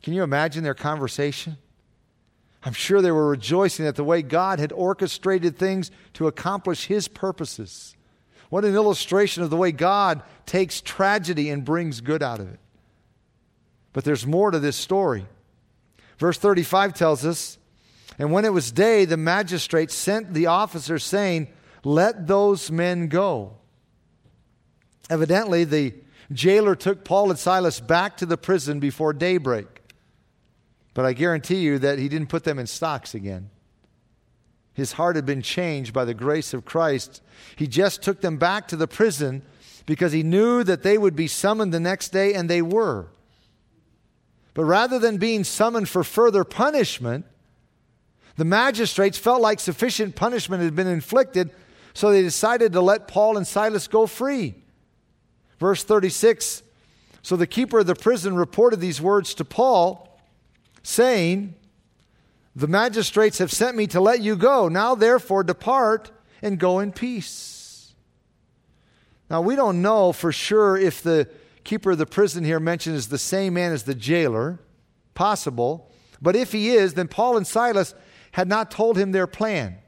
Can 0.00 0.12
you 0.12 0.22
imagine 0.22 0.62
their 0.62 0.74
conversation? 0.74 1.56
I'm 2.62 2.72
sure 2.72 3.02
they 3.02 3.10
were 3.10 3.28
rejoicing 3.28 3.84
at 3.84 3.96
the 3.96 4.04
way 4.04 4.22
God 4.22 4.60
had 4.60 4.70
orchestrated 4.70 5.58
things 5.58 5.90
to 6.12 6.28
accomplish 6.28 6.86
his 6.86 7.08
purposes. 7.08 7.96
What 8.48 8.64
an 8.64 8.76
illustration 8.76 9.42
of 9.42 9.50
the 9.50 9.56
way 9.56 9.72
God 9.72 10.22
takes 10.46 10.80
tragedy 10.80 11.50
and 11.50 11.64
brings 11.64 12.00
good 12.00 12.22
out 12.22 12.38
of 12.38 12.48
it. 12.48 12.60
But 13.92 14.04
there's 14.04 14.24
more 14.24 14.52
to 14.52 14.60
this 14.60 14.76
story. 14.76 15.26
Verse 16.16 16.38
35 16.38 16.94
tells 16.94 17.26
us 17.26 17.58
And 18.18 18.32
when 18.32 18.44
it 18.44 18.52
was 18.52 18.72
day, 18.72 19.04
the 19.04 19.16
magistrates 19.16 19.94
sent 19.94 20.32
the 20.32 20.46
officers, 20.46 21.04
saying, 21.04 21.48
Let 21.84 22.26
those 22.26 22.70
men 22.70 23.08
go. 23.08 23.56
Evidently, 25.10 25.64
the 25.64 25.94
jailer 26.32 26.74
took 26.74 27.04
Paul 27.04 27.30
and 27.30 27.38
Silas 27.38 27.80
back 27.80 28.16
to 28.18 28.26
the 28.26 28.38
prison 28.38 28.80
before 28.80 29.12
daybreak. 29.12 29.82
But 30.94 31.04
I 31.04 31.12
guarantee 31.12 31.60
you 31.60 31.78
that 31.78 31.98
he 31.98 32.08
didn't 32.08 32.30
put 32.30 32.44
them 32.44 32.58
in 32.58 32.66
stocks 32.66 33.14
again. 33.14 33.50
His 34.72 34.92
heart 34.92 35.16
had 35.16 35.26
been 35.26 35.42
changed 35.42 35.92
by 35.92 36.04
the 36.04 36.14
grace 36.14 36.52
of 36.52 36.64
Christ. 36.64 37.22
He 37.54 37.66
just 37.66 38.02
took 38.02 38.20
them 38.20 38.36
back 38.36 38.68
to 38.68 38.76
the 38.76 38.88
prison 38.88 39.42
because 39.84 40.12
he 40.12 40.22
knew 40.22 40.64
that 40.64 40.82
they 40.82 40.98
would 40.98 41.14
be 41.14 41.28
summoned 41.28 41.72
the 41.72 41.80
next 41.80 42.10
day, 42.10 42.34
and 42.34 42.50
they 42.50 42.60
were. 42.60 43.06
But 44.52 44.64
rather 44.64 44.98
than 44.98 45.18
being 45.18 45.44
summoned 45.44 45.88
for 45.88 46.02
further 46.02 46.44
punishment, 46.44 47.24
the 48.36 48.44
magistrates 48.44 49.18
felt 49.18 49.40
like 49.40 49.60
sufficient 49.60 50.16
punishment 50.16 50.62
had 50.62 50.76
been 50.76 50.86
inflicted, 50.86 51.50
so 51.94 52.10
they 52.10 52.22
decided 52.22 52.72
to 52.72 52.80
let 52.80 53.08
Paul 53.08 53.36
and 53.36 53.46
Silas 53.46 53.88
go 53.88 54.06
free. 54.06 54.54
Verse 55.58 55.82
36 55.82 56.62
So 57.22 57.36
the 57.36 57.46
keeper 57.46 57.80
of 57.80 57.86
the 57.86 57.94
prison 57.94 58.36
reported 58.36 58.80
these 58.80 59.00
words 59.00 59.34
to 59.34 59.44
Paul, 59.44 60.20
saying, 60.82 61.54
the 62.56 62.66
magistrates 62.66 63.36
have 63.36 63.52
sent 63.52 63.76
me 63.76 63.86
to 63.88 64.00
let 64.00 64.22
you 64.22 64.34
go. 64.34 64.68
Now, 64.68 64.94
therefore, 64.94 65.44
depart 65.44 66.10
and 66.40 66.58
go 66.58 66.80
in 66.80 66.90
peace. 66.90 67.92
Now, 69.28 69.42
we 69.42 69.56
don't 69.56 69.82
know 69.82 70.10
for 70.12 70.32
sure 70.32 70.74
if 70.74 71.02
the 71.02 71.28
keeper 71.64 71.90
of 71.90 71.98
the 71.98 72.06
prison 72.06 72.44
here 72.44 72.58
mentioned 72.58 72.96
is 72.96 73.08
the 73.08 73.18
same 73.18 73.54
man 73.54 73.72
as 73.72 73.82
the 73.82 73.94
jailer. 73.94 74.58
Possible. 75.12 75.90
But 76.22 76.34
if 76.34 76.52
he 76.52 76.70
is, 76.70 76.94
then 76.94 77.08
Paul 77.08 77.36
and 77.36 77.46
Silas 77.46 77.94
had 78.36 78.48
not 78.48 78.70
told 78.70 78.98
him 78.98 79.12
their 79.12 79.26
plan. 79.26 79.78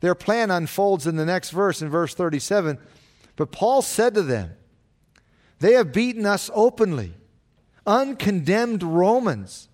Their 0.00 0.16
plan 0.16 0.50
unfolds 0.50 1.06
in 1.06 1.14
the 1.14 1.24
next 1.24 1.50
verse, 1.50 1.80
in 1.80 1.88
verse 1.88 2.12
37. 2.12 2.76
But 3.36 3.52
Paul 3.52 3.82
said 3.82 4.14
to 4.14 4.22
them, 4.22 4.56
They 5.60 5.74
have 5.74 5.92
beaten 5.92 6.26
us 6.26 6.50
openly, 6.54 7.14
uncondemned 7.86 8.82
Romans 8.82 9.68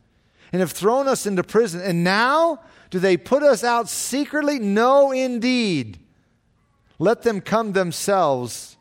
and 0.52 0.60
have 0.60 0.72
thrown 0.72 1.08
us 1.08 1.24
into 1.24 1.42
prison. 1.42 1.80
And 1.80 2.04
now 2.04 2.60
do 2.90 2.98
they 2.98 3.16
put 3.16 3.42
us 3.42 3.64
out 3.64 3.88
secretly? 3.88 4.58
No, 4.58 5.10
indeed. 5.10 5.98
Let 6.98 7.22
them 7.22 7.40
come 7.40 7.72
themselves 7.72 8.76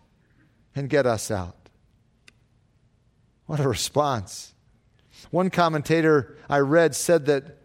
and 0.76 0.90
get 0.90 1.06
us 1.06 1.32
out. 1.32 1.70
What 3.46 3.62
a 3.62 3.70
response. 3.70 4.54
One 5.32 5.50
commentator 5.50 6.36
I 6.50 6.60
read 6.60 6.94
said 6.94 7.26
that 7.28 7.58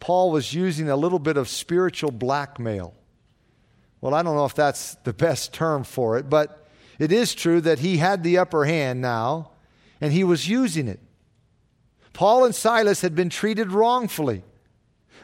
Paul 0.00 0.30
was 0.30 0.54
using 0.54 0.88
a 0.88 0.96
little 0.96 1.18
bit 1.18 1.36
of 1.36 1.48
spiritual 1.48 2.10
blackmail. 2.10 2.94
Well, 4.00 4.14
I 4.14 4.22
don't 4.22 4.36
know 4.36 4.44
if 4.44 4.54
that's 4.54 4.94
the 5.04 5.12
best 5.12 5.52
term 5.52 5.84
for 5.84 6.18
it, 6.18 6.28
but 6.28 6.68
it 6.98 7.12
is 7.12 7.34
true 7.34 7.60
that 7.62 7.80
he 7.80 7.96
had 7.96 8.22
the 8.22 8.38
upper 8.38 8.64
hand 8.64 9.00
now, 9.00 9.50
and 10.00 10.12
he 10.12 10.24
was 10.24 10.48
using 10.48 10.88
it. 10.88 11.00
Paul 12.12 12.44
and 12.44 12.54
Silas 12.54 13.00
had 13.00 13.14
been 13.14 13.28
treated 13.28 13.72
wrongfully. 13.72 14.42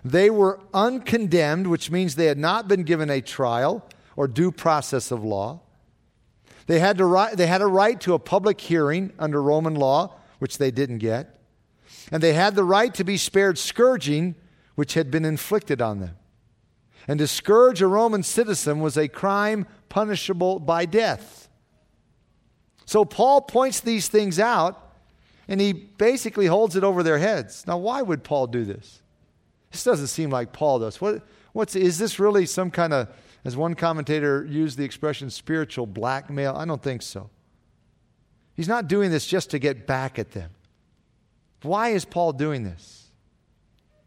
They 0.05 0.31
were 0.31 0.61
uncondemned, 0.75 1.69
which 1.69 1.91
means 1.91 2.15
they 2.15 2.27
had 2.27 2.39
not 2.39 2.69
been 2.69 2.83
given 2.83 3.09
a 3.09 3.21
trial 3.21 3.87
or 4.17 4.29
due 4.29 4.51
process 4.51 5.11
of 5.11 5.25
law. 5.25 5.61
They 6.67 6.79
had, 6.79 6.99
to, 6.99 7.31
they 7.35 7.47
had 7.47 7.63
a 7.63 7.67
right 7.67 8.01
to 8.01 8.15
a 8.15 8.19
public 8.19 8.61
hearing 8.61 9.13
under 9.19 9.43
Roman 9.43 9.75
law, 9.75 10.17
which 10.39 10.59
they 10.59 10.71
didn't 10.71 10.99
get. 10.99 11.39
And 12.11 12.23
they 12.23 12.33
had 12.33 12.55
the 12.55 12.65
right 12.65 12.93
to 12.95 13.05
be 13.05 13.17
spared 13.17 13.59
scourging, 13.59 14.35
which 14.75 14.95
had 14.95 15.11
been 15.11 15.25
inflicted 15.25 15.81
on 15.81 16.01
them. 16.01 16.17
And 17.09 17.19
to 17.19 17.27
scourge 17.27 17.83
a 17.83 17.87
Roman 17.87 18.23
citizen 18.23 18.81
was 18.81 18.97
a 18.97 19.09
crime 19.09 19.67
punishable 19.89 20.61
by 20.61 20.87
death. 20.87 21.49
So 22.85 23.05
Paul 23.05 23.43
points 23.43 23.81
these 23.81 24.09
things 24.09 24.39
out 24.39 24.79
and 25.49 25.61
he 25.61 25.73
basically 25.73 26.47
holds 26.47 26.77
it 26.77 26.85
over 26.85 27.03
their 27.03 27.19
heads. 27.19 27.67
Now, 27.67 27.79
why 27.79 28.03
would 28.03 28.23
Paul 28.23 28.47
do 28.47 28.65
this? 28.65 29.03
This 29.71 29.85
doesn't 29.85 30.09
seem 30.09 30.31
like 30.31 30.53
Paul 30.53 30.79
does. 30.79 31.01
What, 31.01 31.23
what's, 31.53 31.75
is 31.75 31.99
this 31.99 32.19
really 32.19 32.47
some 32.47 32.71
kind 32.71 32.93
of, 32.93 33.09
as 33.45 33.57
one 33.57 33.75
commentator 33.75 34.47
used 34.49 34.79
the 34.79 34.85
expression, 34.85 35.31
spiritual 35.31 35.87
blackmail? 35.87 36.55
I 36.57 36.65
don't 36.65 36.83
think 36.83 37.03
so. 37.03 37.31
He's 38.55 38.69
not 38.69 38.87
doing 38.87 39.11
this 39.11 39.27
just 39.27 39.51
to 39.51 39.59
get 39.59 39.87
back 39.87 40.19
at 40.19 40.33
them. 40.33 40.51
Why 41.63 41.89
is 41.89 42.05
Paul 42.05 42.33
doing 42.33 42.65
this? 42.65 43.02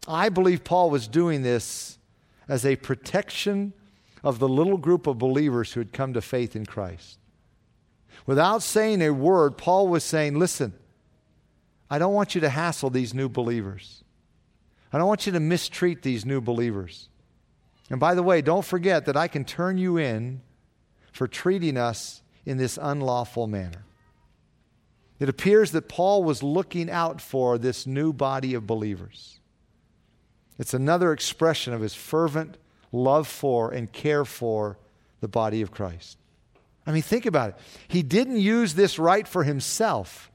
I 0.06 0.28
believe 0.28 0.64
Paul 0.64 0.90
was 0.90 1.08
doing 1.08 1.42
this 1.42 1.98
as 2.48 2.64
a 2.64 2.76
protection 2.76 3.72
of 4.22 4.38
the 4.38 4.48
little 4.48 4.76
group 4.76 5.06
of 5.06 5.18
believers 5.18 5.72
who 5.72 5.80
had 5.80 5.92
come 5.92 6.12
to 6.14 6.20
faith 6.20 6.56
in 6.56 6.66
Christ. 6.66 7.18
Without 8.24 8.62
saying 8.62 9.02
a 9.02 9.10
word, 9.10 9.56
Paul 9.56 9.88
was 9.88 10.04
saying, 10.04 10.38
Listen, 10.38 10.74
I 11.90 11.98
don't 11.98 12.14
want 12.14 12.34
you 12.34 12.40
to 12.40 12.48
hassle 12.48 12.90
these 12.90 13.14
new 13.14 13.28
believers. 13.28 14.02
I 14.92 14.98
don't 14.98 15.08
want 15.08 15.26
you 15.26 15.32
to 15.32 15.40
mistreat 15.40 16.02
these 16.02 16.24
new 16.24 16.40
believers. 16.40 17.08
And 17.90 18.00
by 18.00 18.14
the 18.14 18.22
way, 18.22 18.42
don't 18.42 18.64
forget 18.64 19.06
that 19.06 19.16
I 19.16 19.28
can 19.28 19.44
turn 19.44 19.78
you 19.78 19.96
in 19.96 20.40
for 21.12 21.28
treating 21.28 21.76
us 21.76 22.22
in 22.44 22.56
this 22.56 22.78
unlawful 22.80 23.46
manner. 23.46 23.84
It 25.18 25.28
appears 25.28 25.70
that 25.72 25.88
Paul 25.88 26.24
was 26.24 26.42
looking 26.42 26.90
out 26.90 27.20
for 27.20 27.58
this 27.58 27.86
new 27.86 28.12
body 28.12 28.54
of 28.54 28.66
believers. 28.66 29.35
It's 30.58 30.74
another 30.74 31.12
expression 31.12 31.72
of 31.72 31.80
his 31.80 31.94
fervent 31.94 32.56
love 32.92 33.28
for 33.28 33.70
and 33.70 33.92
care 33.92 34.24
for 34.24 34.78
the 35.20 35.28
body 35.28 35.62
of 35.62 35.70
Christ. 35.70 36.18
I 36.86 36.92
mean, 36.92 37.02
think 37.02 37.26
about 37.26 37.50
it. 37.50 37.56
He 37.88 38.02
didn't 38.02 38.38
use 38.38 38.74
this 38.74 38.98
right 38.98 39.26
for 39.26 39.44
himself. 39.44 40.30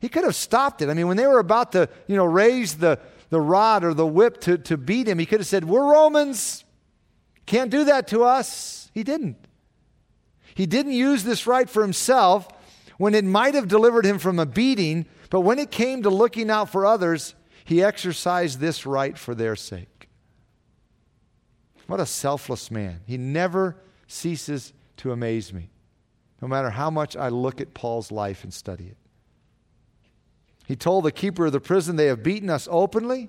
He 0.00 0.08
could 0.08 0.24
have 0.24 0.34
stopped 0.34 0.80
it. 0.82 0.88
I 0.88 0.94
mean, 0.94 1.08
when 1.08 1.16
they 1.16 1.26
were 1.26 1.40
about 1.40 1.72
to, 1.72 1.88
you 2.06 2.16
know, 2.16 2.24
raise 2.24 2.76
the, 2.76 2.98
the 3.30 3.40
rod 3.40 3.84
or 3.84 3.94
the 3.94 4.06
whip 4.06 4.40
to, 4.42 4.58
to 4.58 4.76
beat 4.76 5.06
him, 5.06 5.18
he 5.18 5.26
could 5.26 5.40
have 5.40 5.46
said, 5.46 5.64
We're 5.64 5.92
Romans. 5.92 6.64
Can't 7.46 7.70
do 7.70 7.84
that 7.84 8.08
to 8.08 8.24
us. 8.24 8.90
He 8.94 9.02
didn't. 9.02 9.36
He 10.54 10.66
didn't 10.66 10.92
use 10.92 11.24
this 11.24 11.46
right 11.46 11.68
for 11.68 11.82
himself 11.82 12.48
when 12.98 13.14
it 13.14 13.24
might 13.24 13.54
have 13.54 13.68
delivered 13.68 14.04
him 14.04 14.18
from 14.18 14.38
a 14.38 14.46
beating, 14.46 15.06
but 15.30 15.40
when 15.40 15.58
it 15.58 15.70
came 15.70 16.02
to 16.02 16.10
looking 16.10 16.50
out 16.50 16.70
for 16.70 16.84
others, 16.84 17.34
He 17.68 17.82
exercised 17.82 18.60
this 18.60 18.86
right 18.86 19.18
for 19.18 19.34
their 19.34 19.54
sake. 19.54 20.08
What 21.86 22.00
a 22.00 22.06
selfless 22.06 22.70
man. 22.70 23.02
He 23.06 23.18
never 23.18 23.76
ceases 24.06 24.72
to 24.96 25.12
amaze 25.12 25.52
me, 25.52 25.68
no 26.40 26.48
matter 26.48 26.70
how 26.70 26.88
much 26.88 27.14
I 27.14 27.28
look 27.28 27.60
at 27.60 27.74
Paul's 27.74 28.10
life 28.10 28.42
and 28.42 28.54
study 28.54 28.84
it. 28.86 28.96
He 30.66 30.76
told 30.76 31.04
the 31.04 31.12
keeper 31.12 31.44
of 31.44 31.52
the 31.52 31.60
prison, 31.60 31.96
They 31.96 32.06
have 32.06 32.22
beaten 32.22 32.48
us 32.48 32.68
openly, 32.70 33.28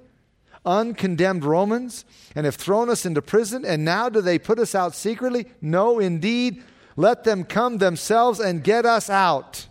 uncondemned 0.66 1.44
Romans, 1.44 2.06
and 2.34 2.46
have 2.46 2.56
thrown 2.56 2.90
us 2.90 3.06
into 3.06 3.22
prison, 3.22 3.66
and 3.66 3.84
now 3.84 4.08
do 4.08 4.22
they 4.22 4.40
put 4.40 4.58
us 4.58 4.74
out 4.74 4.96
secretly? 4.96 5.48
No, 5.60 6.00
indeed. 6.00 6.64
Let 6.96 7.26
them 7.26 7.44
come 7.44 7.80
themselves 7.80 8.40
and 8.40 8.64
get 8.64 8.86
us 8.86 9.10
out. 9.10 9.68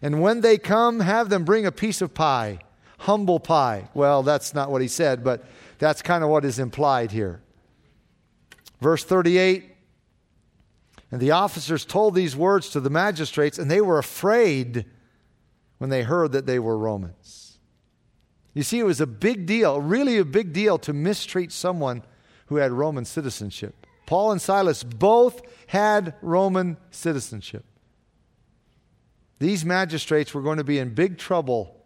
And 0.00 0.22
when 0.22 0.40
they 0.40 0.56
come, 0.56 1.00
have 1.00 1.28
them 1.28 1.44
bring 1.44 1.66
a 1.66 1.72
piece 1.72 2.00
of 2.00 2.14
pie, 2.14 2.60
humble 3.00 3.40
pie. 3.40 3.88
Well, 3.94 4.22
that's 4.22 4.54
not 4.54 4.70
what 4.70 4.82
he 4.82 4.88
said, 4.88 5.24
but 5.24 5.44
that's 5.78 6.02
kind 6.02 6.22
of 6.22 6.30
what 6.30 6.44
is 6.44 6.58
implied 6.58 7.10
here. 7.10 7.40
Verse 8.80 9.04
38 9.04 9.74
And 11.10 11.20
the 11.20 11.32
officers 11.32 11.84
told 11.84 12.14
these 12.14 12.36
words 12.36 12.70
to 12.70 12.80
the 12.80 12.90
magistrates, 12.90 13.58
and 13.58 13.70
they 13.70 13.80
were 13.80 13.98
afraid 13.98 14.84
when 15.78 15.90
they 15.90 16.02
heard 16.02 16.32
that 16.32 16.46
they 16.46 16.58
were 16.58 16.76
Romans. 16.76 17.58
You 18.52 18.62
see, 18.62 18.78
it 18.78 18.84
was 18.84 19.00
a 19.00 19.06
big 19.06 19.46
deal, 19.46 19.80
really 19.80 20.18
a 20.18 20.24
big 20.24 20.52
deal, 20.52 20.76
to 20.78 20.92
mistreat 20.92 21.52
someone 21.52 22.02
who 22.46 22.56
had 22.56 22.72
Roman 22.72 23.04
citizenship. 23.04 23.86
Paul 24.06 24.32
and 24.32 24.42
Silas 24.42 24.82
both 24.82 25.40
had 25.68 26.14
Roman 26.20 26.76
citizenship. 26.90 27.64
These 29.38 29.64
magistrates 29.64 30.34
were 30.34 30.42
going 30.42 30.58
to 30.58 30.64
be 30.64 30.78
in 30.78 30.92
big 30.92 31.16
trouble 31.16 31.79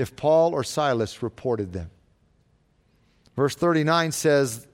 if 0.00 0.16
Paul 0.16 0.52
or 0.54 0.64
Silas 0.64 1.22
reported 1.22 1.72
them. 1.72 1.90
Verse 3.36 3.54
39 3.54 4.12
says, 4.12 4.66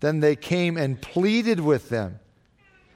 Then 0.00 0.20
they 0.20 0.36
came 0.36 0.76
and 0.76 1.00
pleaded 1.00 1.60
with 1.60 1.88
them 1.88 2.20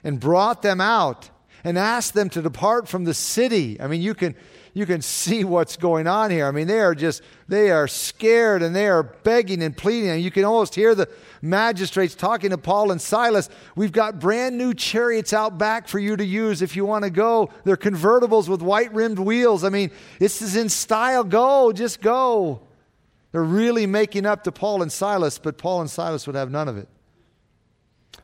and 0.04 0.20
brought 0.20 0.62
them 0.62 0.80
out 0.80 1.30
and 1.64 1.78
asked 1.78 2.14
them 2.14 2.28
to 2.30 2.42
depart 2.42 2.88
from 2.88 3.04
the 3.04 3.14
city. 3.14 3.80
I 3.80 3.86
mean, 3.86 4.00
you 4.00 4.14
can, 4.14 4.34
you 4.74 4.86
can 4.86 5.02
see 5.02 5.44
what's 5.44 5.76
going 5.76 6.06
on 6.06 6.30
here. 6.30 6.46
I 6.46 6.50
mean, 6.50 6.66
they 6.66 6.80
are 6.80 6.94
just, 6.94 7.22
they 7.48 7.70
are 7.70 7.88
scared 7.88 8.62
and 8.62 8.74
they 8.74 8.88
are 8.88 9.02
begging 9.02 9.62
and 9.62 9.76
pleading. 9.76 10.10
And 10.10 10.22
you 10.22 10.30
can 10.30 10.44
almost 10.44 10.74
hear 10.74 10.94
the 10.94 11.08
magistrates 11.42 12.14
talking 12.14 12.50
to 12.50 12.58
Paul 12.58 12.90
and 12.90 13.00
Silas. 13.00 13.48
We've 13.74 13.92
got 13.92 14.20
brand 14.20 14.56
new 14.56 14.74
chariots 14.74 15.32
out 15.32 15.58
back 15.58 15.88
for 15.88 15.98
you 15.98 16.16
to 16.16 16.24
use 16.24 16.62
if 16.62 16.76
you 16.76 16.84
want 16.84 17.04
to 17.04 17.10
go. 17.10 17.50
They're 17.64 17.76
convertibles 17.76 18.48
with 18.48 18.62
white 18.62 18.92
rimmed 18.92 19.18
wheels. 19.18 19.64
I 19.64 19.68
mean, 19.68 19.90
this 20.18 20.42
is 20.42 20.56
in 20.56 20.68
style. 20.68 21.24
Go, 21.24 21.72
just 21.72 22.00
go. 22.00 22.62
They're 23.32 23.42
really 23.42 23.86
making 23.86 24.26
up 24.26 24.44
to 24.44 24.52
Paul 24.52 24.82
and 24.82 24.90
Silas, 24.90 25.38
but 25.38 25.58
Paul 25.58 25.82
and 25.82 25.90
Silas 25.90 26.26
would 26.26 26.36
have 26.36 26.50
none 26.50 26.68
of 26.68 26.76
it. 26.76 26.88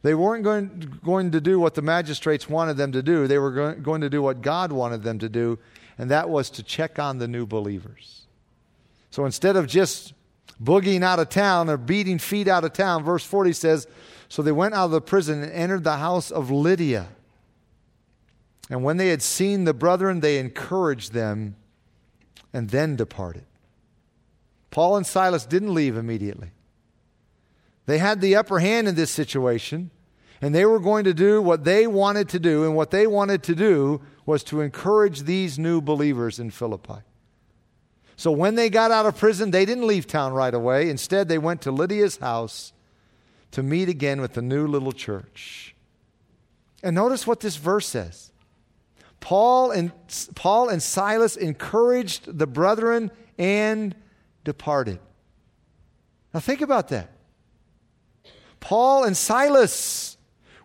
They 0.05 0.13
weren't 0.15 0.45
going, 0.45 0.99
going 1.03 1.31
to 1.31 1.41
do 1.41 1.59
what 1.59 1.73
the 1.73 1.81
magistrates 1.81 2.47
wanted 2.47 2.77
them 2.77 2.93
to 2.93 3.03
do. 3.03 3.27
They 3.27 3.39
were 3.39 3.51
going, 3.51 3.83
going 3.83 4.03
to 4.03 4.11
do 4.11 4.21
what 4.21 4.43
God 4.43 4.71
wanted 4.71 5.03
them 5.03 5.19
to 5.21 5.31
do, 5.31 5.59
and 5.97 6.11
that 6.11 6.29
was 6.29 6.51
to 6.51 6.63
check 6.63 6.99
on 6.99 7.17
the 7.17 7.27
new 7.27 7.47
believers. 7.47 8.27
So 9.11 9.25
instead 9.25 9.57
of 9.57 9.67
just 9.67 10.13
boogieing 10.63 11.03
out 11.03 11.21
of 11.21 11.31
town 11.31 11.71
or 11.71 11.79
beating 11.79 12.19
feet 12.19 12.49
out 12.49 12.65
of 12.65 12.75
town, 12.75 13.03
verse 13.03 13.25
40 13.25 13.55
says, 13.55 13.87
So 14.29 14.43
they 14.43 14.53
went 14.53 14.75
out 14.75 14.85
of 14.85 14.91
the 14.91 15.01
prison 15.01 15.43
and 15.43 15.51
entered 15.51 15.85
the 15.85 15.97
house 15.97 16.31
of 16.31 16.51
Lydia. 16.51 17.09
And 18.69 18.85
when 18.85 18.99
they 18.99 19.09
had 19.09 19.23
seen 19.23 19.65
the 19.65 19.73
brethren, 19.73 20.21
they 20.21 20.37
encouraged 20.37 21.15
them 21.15 21.57
and 22.53 22.69
then 22.69 22.95
departed. 22.95 23.47
Paul 24.71 24.99
and 24.99 25.07
Silas 25.07 25.47
didn't 25.47 25.73
leave 25.73 25.97
immediately. 25.97 26.51
They 27.87 27.99
had 27.99 28.21
the 28.21 28.37
upper 28.37 28.59
hand 28.59 28.89
in 28.89 28.95
this 28.95 29.11
situation, 29.11 29.91
and 30.45 30.55
they 30.55 30.67
were 30.67 30.79
going 30.79 31.05
to 31.05 31.15
do 31.15 31.41
what 31.41 31.65
they 31.65 31.87
wanted 31.87 32.29
to 32.29 32.39
do, 32.39 32.65
and 32.65 32.77
what 32.77 32.91
they 32.91 33.07
wanted 33.07 33.43
to 33.45 33.55
do 33.55 34.03
was 34.27 34.45
to 34.45 34.61
encourage 34.61 35.23
these 35.23 35.59
new 35.59 35.81
believers 35.81 36.39
in 36.39 36.51
Philippi. 36.51 36.99
So 38.17 38.31
when 38.31 38.55
they 38.55 38.69
got 38.69 38.91
out 38.91 39.07
of 39.07 39.17
prison, 39.17 39.53
they 39.53 39.65
didn't 39.65 39.87
leave 39.87 40.07
town 40.07 40.35
right 40.35 40.53
away. 40.53 40.91
Instead, 40.91 41.29
they 41.29 41.39
went 41.39 41.63
to 41.63 41.71
Lydia's 41.71 42.19
house 42.19 42.75
to 43.53 43.63
meet 43.63 43.89
again 43.89 44.21
with 44.21 44.35
the 44.35 44.43
new 44.43 44.67
little 44.67 44.93
church. 44.93 45.75
And 46.83 46.95
notice 46.95 47.27
what 47.27 47.41
this 47.41 47.57
verse 47.57 47.87
says. 47.87 48.31
Paul 49.21 49.71
and, 49.71 49.93
Paul 50.35 50.69
and 50.69 50.83
Silas 50.83 51.37
encouraged 51.37 52.39
the 52.39 52.47
brethren 52.47 53.11
and 53.39 53.95
departed. 54.45 54.99
Now, 56.35 56.41
think 56.41 56.61
about 56.61 56.89
that. 56.89 57.13
Paul 58.61 59.05
and 59.05 59.17
Silas 59.17 60.14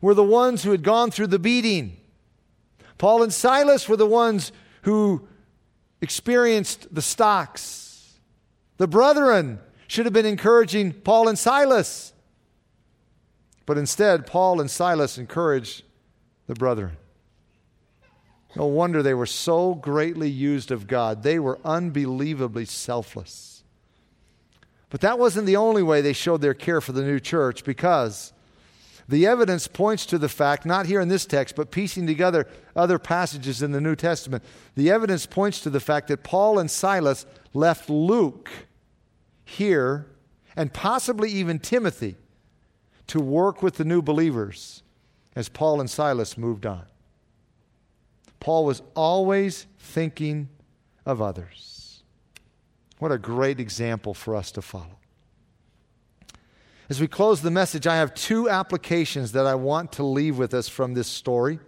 were 0.01 0.13
the 0.13 0.23
ones 0.23 0.63
who 0.63 0.71
had 0.71 0.83
gone 0.83 1.11
through 1.11 1.27
the 1.27 1.39
beating. 1.39 1.97
Paul 2.97 3.23
and 3.23 3.33
Silas 3.33 3.87
were 3.87 3.97
the 3.97 4.05
ones 4.05 4.51
who 4.83 5.27
experienced 6.01 6.93
the 6.93 7.01
stocks. 7.01 8.19
The 8.77 8.87
brethren 8.87 9.59
should 9.87 10.05
have 10.05 10.13
been 10.13 10.25
encouraging 10.25 10.93
Paul 10.93 11.27
and 11.27 11.37
Silas. 11.37 12.13
But 13.65 13.77
instead, 13.77 14.25
Paul 14.25 14.61
and 14.61 14.69
Silas 14.69 15.17
encouraged 15.17 15.83
the 16.47 16.55
brethren. 16.55 16.97
No 18.55 18.65
wonder 18.65 19.03
they 19.03 19.13
were 19.13 19.25
so 19.25 19.75
greatly 19.75 20.29
used 20.29 20.71
of 20.71 20.87
God. 20.87 21.21
They 21.23 21.37
were 21.37 21.59
unbelievably 21.63 22.65
selfless. 22.65 23.63
But 24.89 25.01
that 25.01 25.19
wasn't 25.19 25.45
the 25.45 25.55
only 25.55 25.83
way 25.83 26.01
they 26.01 26.13
showed 26.13 26.41
their 26.41 26.55
care 26.55 26.81
for 26.81 26.93
the 26.93 27.03
new 27.03 27.19
church 27.19 27.63
because 27.63 28.33
the 29.09 29.25
evidence 29.25 29.67
points 29.67 30.05
to 30.05 30.19
the 30.19 30.29
fact, 30.29 30.67
not 30.67 30.85
here 30.85 31.01
in 31.01 31.07
this 31.07 31.25
text, 31.25 31.55
but 31.55 31.71
piecing 31.71 32.05
together 32.05 32.47
other 32.75 32.99
passages 32.99 33.63
in 33.63 33.71
the 33.71 33.81
New 33.81 33.95
Testament, 33.95 34.43
the 34.75 34.91
evidence 34.91 35.25
points 35.25 35.61
to 35.61 35.71
the 35.71 35.79
fact 35.79 36.09
that 36.09 36.23
Paul 36.23 36.59
and 36.59 36.69
Silas 36.69 37.25
left 37.51 37.89
Luke 37.89 38.51
here 39.43 40.05
and 40.55 40.71
possibly 40.71 41.31
even 41.31 41.57
Timothy 41.57 42.17
to 43.07 43.19
work 43.19 43.63
with 43.63 43.77
the 43.77 43.83
new 43.83 44.03
believers 44.03 44.83
as 45.35 45.49
Paul 45.49 45.79
and 45.79 45.89
Silas 45.89 46.37
moved 46.37 46.67
on. 46.67 46.85
Paul 48.39 48.63
was 48.63 48.83
always 48.93 49.65
thinking 49.79 50.49
of 51.03 51.19
others. 51.19 52.03
What 52.99 53.11
a 53.11 53.17
great 53.17 53.59
example 53.59 54.13
for 54.13 54.35
us 54.35 54.51
to 54.51 54.61
follow. 54.61 54.98
As 56.89 56.99
we 56.99 57.07
close 57.07 57.41
the 57.41 57.51
message, 57.51 57.85
I 57.85 57.97
have 57.97 58.15
two 58.15 58.49
applications 58.49 59.33
that 59.33 59.45
I 59.45 59.53
want 59.53 59.91
to 59.93 60.03
leave 60.03 60.39
with 60.39 60.55
us 60.55 60.67
from 60.67 60.95
this 60.95 61.07
story. 61.07 61.59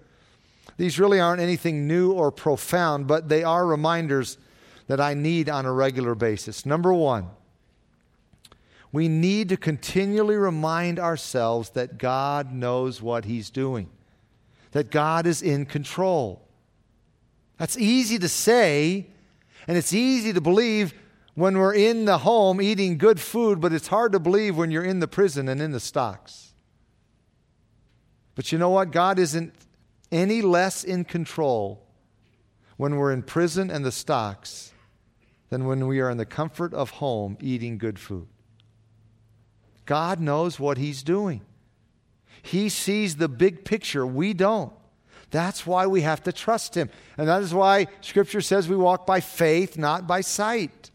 These 0.77 0.99
really 0.99 1.19
aren't 1.19 1.41
anything 1.41 1.87
new 1.87 2.11
or 2.11 2.31
profound, 2.31 3.05
but 3.05 3.29
they 3.29 3.43
are 3.43 3.67
reminders 3.67 4.39
that 4.87 4.99
I 4.99 5.13
need 5.13 5.47
on 5.47 5.67
a 5.67 5.71
regular 5.71 6.15
basis. 6.15 6.65
Number 6.65 6.91
one, 6.91 7.29
we 8.91 9.07
need 9.07 9.49
to 9.49 9.57
continually 9.57 10.35
remind 10.35 10.97
ourselves 10.97 11.69
that 11.71 11.99
God 11.99 12.51
knows 12.51 12.99
what 12.99 13.25
He's 13.25 13.51
doing, 13.51 13.89
that 14.71 14.89
God 14.89 15.27
is 15.27 15.43
in 15.43 15.67
control. 15.67 16.41
That's 17.57 17.77
easy 17.77 18.17
to 18.17 18.27
say, 18.27 19.05
and 19.67 19.77
it's 19.77 19.93
easy 19.93 20.33
to 20.33 20.41
believe 20.41 20.95
when 21.35 21.57
we're 21.57 21.73
in 21.73 22.05
the 22.05 22.19
home 22.19 22.61
eating 22.61 22.97
good 22.97 23.19
food, 23.19 23.61
but 23.61 23.73
it's 23.73 23.87
hard 23.87 24.11
to 24.11 24.19
believe 24.19 24.57
when 24.57 24.71
you're 24.71 24.83
in 24.83 24.99
the 24.99 25.07
prison 25.07 25.47
and 25.47 25.61
in 25.61 25.71
the 25.71 25.79
stocks. 25.79 26.53
But 28.35 28.51
you 28.51 28.57
know 28.57 28.69
what? 28.69 28.91
God 28.91 29.19
isn't 29.19 29.53
any 30.11 30.41
less 30.41 30.83
in 30.83 31.05
control 31.05 31.85
when 32.77 32.97
we're 32.97 33.13
in 33.13 33.23
prison 33.23 33.69
and 33.69 33.85
the 33.85 33.91
stocks 33.91 34.73
than 35.49 35.65
when 35.65 35.87
we 35.87 35.99
are 35.99 36.09
in 36.09 36.17
the 36.17 36.25
comfort 36.25 36.73
of 36.73 36.91
home 36.91 37.37
eating 37.39 37.77
good 37.77 37.99
food. 37.99 38.27
God 39.85 40.19
knows 40.19 40.59
what 40.59 40.77
He's 40.77 41.03
doing. 41.03 41.41
He 42.41 42.69
sees 42.69 43.17
the 43.17 43.27
big 43.27 43.65
picture. 43.65 44.05
We 44.05 44.33
don't. 44.33 44.73
That's 45.29 45.65
why 45.65 45.87
we 45.87 46.01
have 46.01 46.23
to 46.23 46.33
trust 46.33 46.75
Him. 46.75 46.89
And 47.17 47.27
that 47.27 47.41
is 47.41 47.53
why 47.53 47.87
Scripture 48.01 48.41
says 48.41 48.67
we 48.67 48.75
walk 48.75 49.05
by 49.05 49.19
faith, 49.21 49.77
not 49.77 50.07
by 50.07 50.21
sight. 50.21 50.90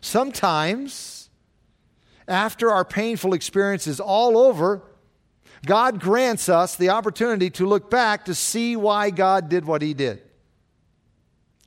Sometimes, 0.00 1.30
after 2.26 2.70
our 2.70 2.84
painful 2.84 3.34
experience 3.34 3.86
is 3.86 4.00
all 4.00 4.38
over, 4.38 4.82
God 5.66 6.00
grants 6.00 6.48
us 6.48 6.76
the 6.76 6.90
opportunity 6.90 7.50
to 7.50 7.66
look 7.66 7.90
back 7.90 8.24
to 8.26 8.34
see 8.34 8.76
why 8.76 9.10
God 9.10 9.48
did 9.48 9.64
what 9.64 9.82
He 9.82 9.94
did. 9.94 10.22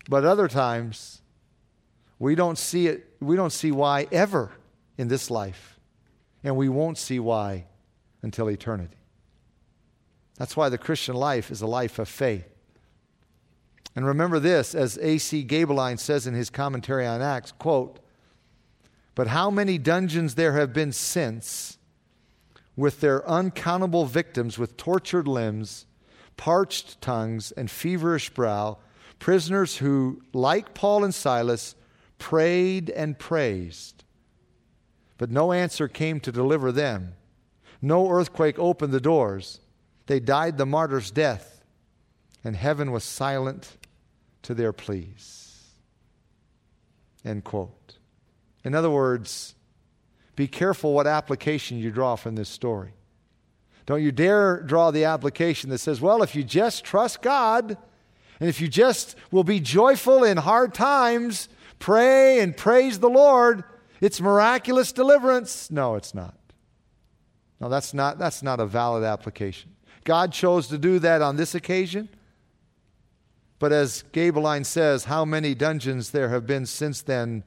But 0.10 0.26
other 0.26 0.48
times, 0.48 1.22
we 2.20 2.36
don't 2.36 2.58
see 2.58 2.88
it, 2.88 3.16
we 3.20 3.36
don't 3.36 3.52
see 3.52 3.72
why 3.72 4.08
ever 4.12 4.52
in 4.98 5.08
this 5.08 5.30
life. 5.30 5.80
And 6.44 6.56
we 6.56 6.70
won't 6.70 6.98
see 6.98 7.20
why 7.20 7.66
until 8.22 8.50
eternity. 8.50 8.98
That's 10.38 10.58
why 10.58 10.70
the 10.70 10.78
Christian 10.78 11.16
life 11.16 11.52
is 11.52 11.62
a 11.62 11.68
life 11.68 12.00
of 12.00 12.08
faith. 12.10 12.48
And 13.96 14.06
remember 14.06 14.40
this, 14.40 14.74
as 14.74 14.98
A.C. 15.02 15.46
Gaebelein 15.46 16.00
says 16.00 16.26
in 16.26 16.34
his 16.34 16.50
commentary 16.50 17.06
on 17.06 17.22
Acts, 17.22 17.52
quote, 17.52 18.00
But 19.16 19.28
how 19.28 19.50
many 19.50 19.78
dungeons 19.78 20.36
there 20.36 20.54
have 20.54 20.74
been 20.74 20.92
since, 20.92 21.78
with 22.76 23.02
their 23.02 23.28
uncountable 23.30 24.06
victims 24.06 24.58
with 24.58 24.78
tortured 24.78 25.28
limbs, 25.28 25.86
parched 26.38 27.02
tongues, 27.02 27.52
and 27.52 27.70
feverish 27.70 28.30
brow, 28.30 28.78
prisoners 29.20 29.78
who, 29.78 30.22
like 30.34 30.74
Paul 30.74 31.04
and 31.04 31.14
Silas, 31.14 31.76
prayed 32.18 32.90
and 32.90 33.20
praised. 33.20 34.04
But 35.18 35.30
no 35.30 35.52
answer 35.52 35.88
came 35.88 36.20
to 36.22 36.32
deliver 36.32 36.72
them. 36.72 37.14
No 37.82 38.10
earthquake 38.10 38.58
opened 38.58 38.94
the 38.94 39.02
doors. 39.02 39.60
They 40.08 40.20
died 40.20 40.58
the 40.58 40.66
martyr's 40.66 41.12
death, 41.12 41.64
and 42.44 42.56
heaven 42.56 42.92
was 42.92 43.04
silent 43.04 43.78
to 44.44 44.54
their 44.54 44.74
pleas. 44.74 45.64
End 47.24 47.44
quote. 47.44 47.98
In 48.64 48.76
other 48.76 48.90
words, 48.90 49.56
be 50.36 50.48
careful 50.48 50.94
what 50.94 51.08
application 51.08 51.78
you 51.78 51.92
draw 51.92 52.16
from 52.16 52.36
this 52.36 52.50
story. 52.50 52.94
Don't 53.86 54.04
you 54.04 54.12
dare 54.12 54.62
draw 54.62 54.92
the 54.92 55.06
application 55.06 55.70
that 55.72 55.80
says, 55.80 56.00
well, 56.00 56.24
if 56.24 56.36
you 56.36 56.44
just 56.44 56.84
trust 56.84 57.22
God, 57.22 57.78
and 58.40 58.50
if 58.50 58.62
you 58.62 58.68
just 58.68 59.16
will 59.32 59.44
be 59.44 59.60
joyful 59.60 60.24
in 60.24 60.38
hard 60.38 60.74
times, 60.74 61.50
pray 61.80 62.40
and 62.40 62.56
praise 62.56 63.00
the 63.00 63.10
Lord, 63.10 63.64
it's 64.00 64.22
miraculous 64.22 64.92
deliverance. 64.92 65.70
No, 65.70 65.96
it's 65.96 66.14
not. 66.14 66.36
No, 67.60 67.70
that's 67.70 67.94
not, 67.94 68.18
that's 68.18 68.42
not 68.42 68.60
a 68.60 68.66
valid 68.66 69.04
application. 69.04 69.76
God 70.04 70.32
chose 70.32 70.68
to 70.68 70.78
do 70.78 70.98
that 71.00 71.22
on 71.22 71.36
this 71.36 71.54
occasion. 71.54 72.10
But 73.60 73.72
as 73.72 74.04
Gaebelein 74.12 74.66
says, 74.66 75.06
how 75.06 75.24
many 75.24 75.54
dungeons 75.54 76.10
there 76.10 76.30
have 76.30 76.48
been 76.48 76.66
since 76.66 77.04
then 77.04 77.44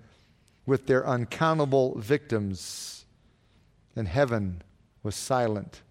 with 0.67 0.87
their 0.87 1.07
uncountable 1.07 1.99
victims, 1.99 3.05
and 3.95 4.09
heaven 4.09 4.63
was 5.03 5.15
silent 5.15 5.83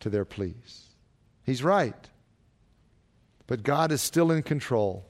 to 0.00 0.10
their 0.10 0.24
pleas. 0.24 0.84
He's 1.44 1.62
right. 1.62 2.08
But 3.46 3.62
God 3.62 3.90
is 3.90 4.02
still 4.02 4.30
in 4.30 4.42
control, 4.42 5.06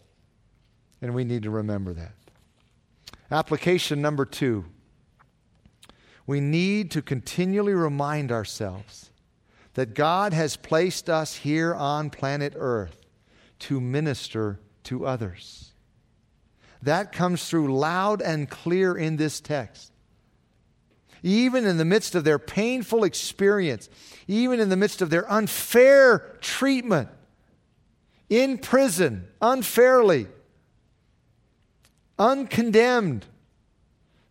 and 1.02 1.14
we 1.14 1.24
need 1.24 1.42
to 1.42 1.50
remember 1.50 1.92
that. 1.94 2.14
Application 3.30 4.00
number 4.00 4.24
two 4.24 4.64
we 6.28 6.40
need 6.40 6.90
to 6.90 7.00
continually 7.00 7.72
remind 7.72 8.30
ourselves 8.30 9.08
that 9.72 9.94
God 9.94 10.34
has 10.34 10.56
placed 10.56 11.08
us 11.08 11.36
here 11.36 11.74
on 11.74 12.10
planet 12.10 12.52
Earth 12.54 13.06
to 13.60 13.80
minister 13.80 14.60
to 14.84 15.06
others. 15.06 15.72
That 16.82 17.12
comes 17.12 17.48
through 17.48 17.76
loud 17.76 18.22
and 18.22 18.48
clear 18.48 18.96
in 18.96 19.16
this 19.16 19.40
text. 19.40 19.92
Even 21.22 21.66
in 21.66 21.78
the 21.78 21.84
midst 21.84 22.14
of 22.14 22.24
their 22.24 22.38
painful 22.38 23.02
experience, 23.02 23.88
even 24.28 24.60
in 24.60 24.68
the 24.68 24.76
midst 24.76 25.02
of 25.02 25.10
their 25.10 25.30
unfair 25.30 26.36
treatment, 26.40 27.08
in 28.28 28.58
prison, 28.58 29.26
unfairly, 29.40 30.28
uncondemned, 32.18 33.26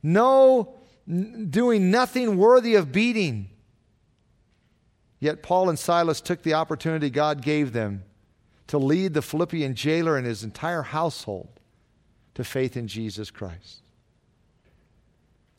no 0.02 0.76
doing 1.08 1.90
nothing 1.90 2.38
worthy 2.38 2.76
of 2.76 2.92
beating. 2.92 3.50
Yet 5.20 5.42
Paul 5.42 5.70
and 5.70 5.80
Silas 5.80 6.22
took 6.22 6.44
the 6.44 6.54
opportunity 6.54 7.10
God 7.10 7.42
gave 7.42 7.74
them 7.74 8.04
to 8.68 8.78
lead 8.78 9.14
the 9.14 9.22
Philippian 9.22 9.74
jailer 9.74 10.18
and 10.18 10.28
his 10.28 10.44
entire 10.44 10.84
household 10.84 11.57
to 12.38 12.44
faith 12.44 12.78
in 12.78 12.88
Jesus 12.88 13.32
Christ. 13.32 13.82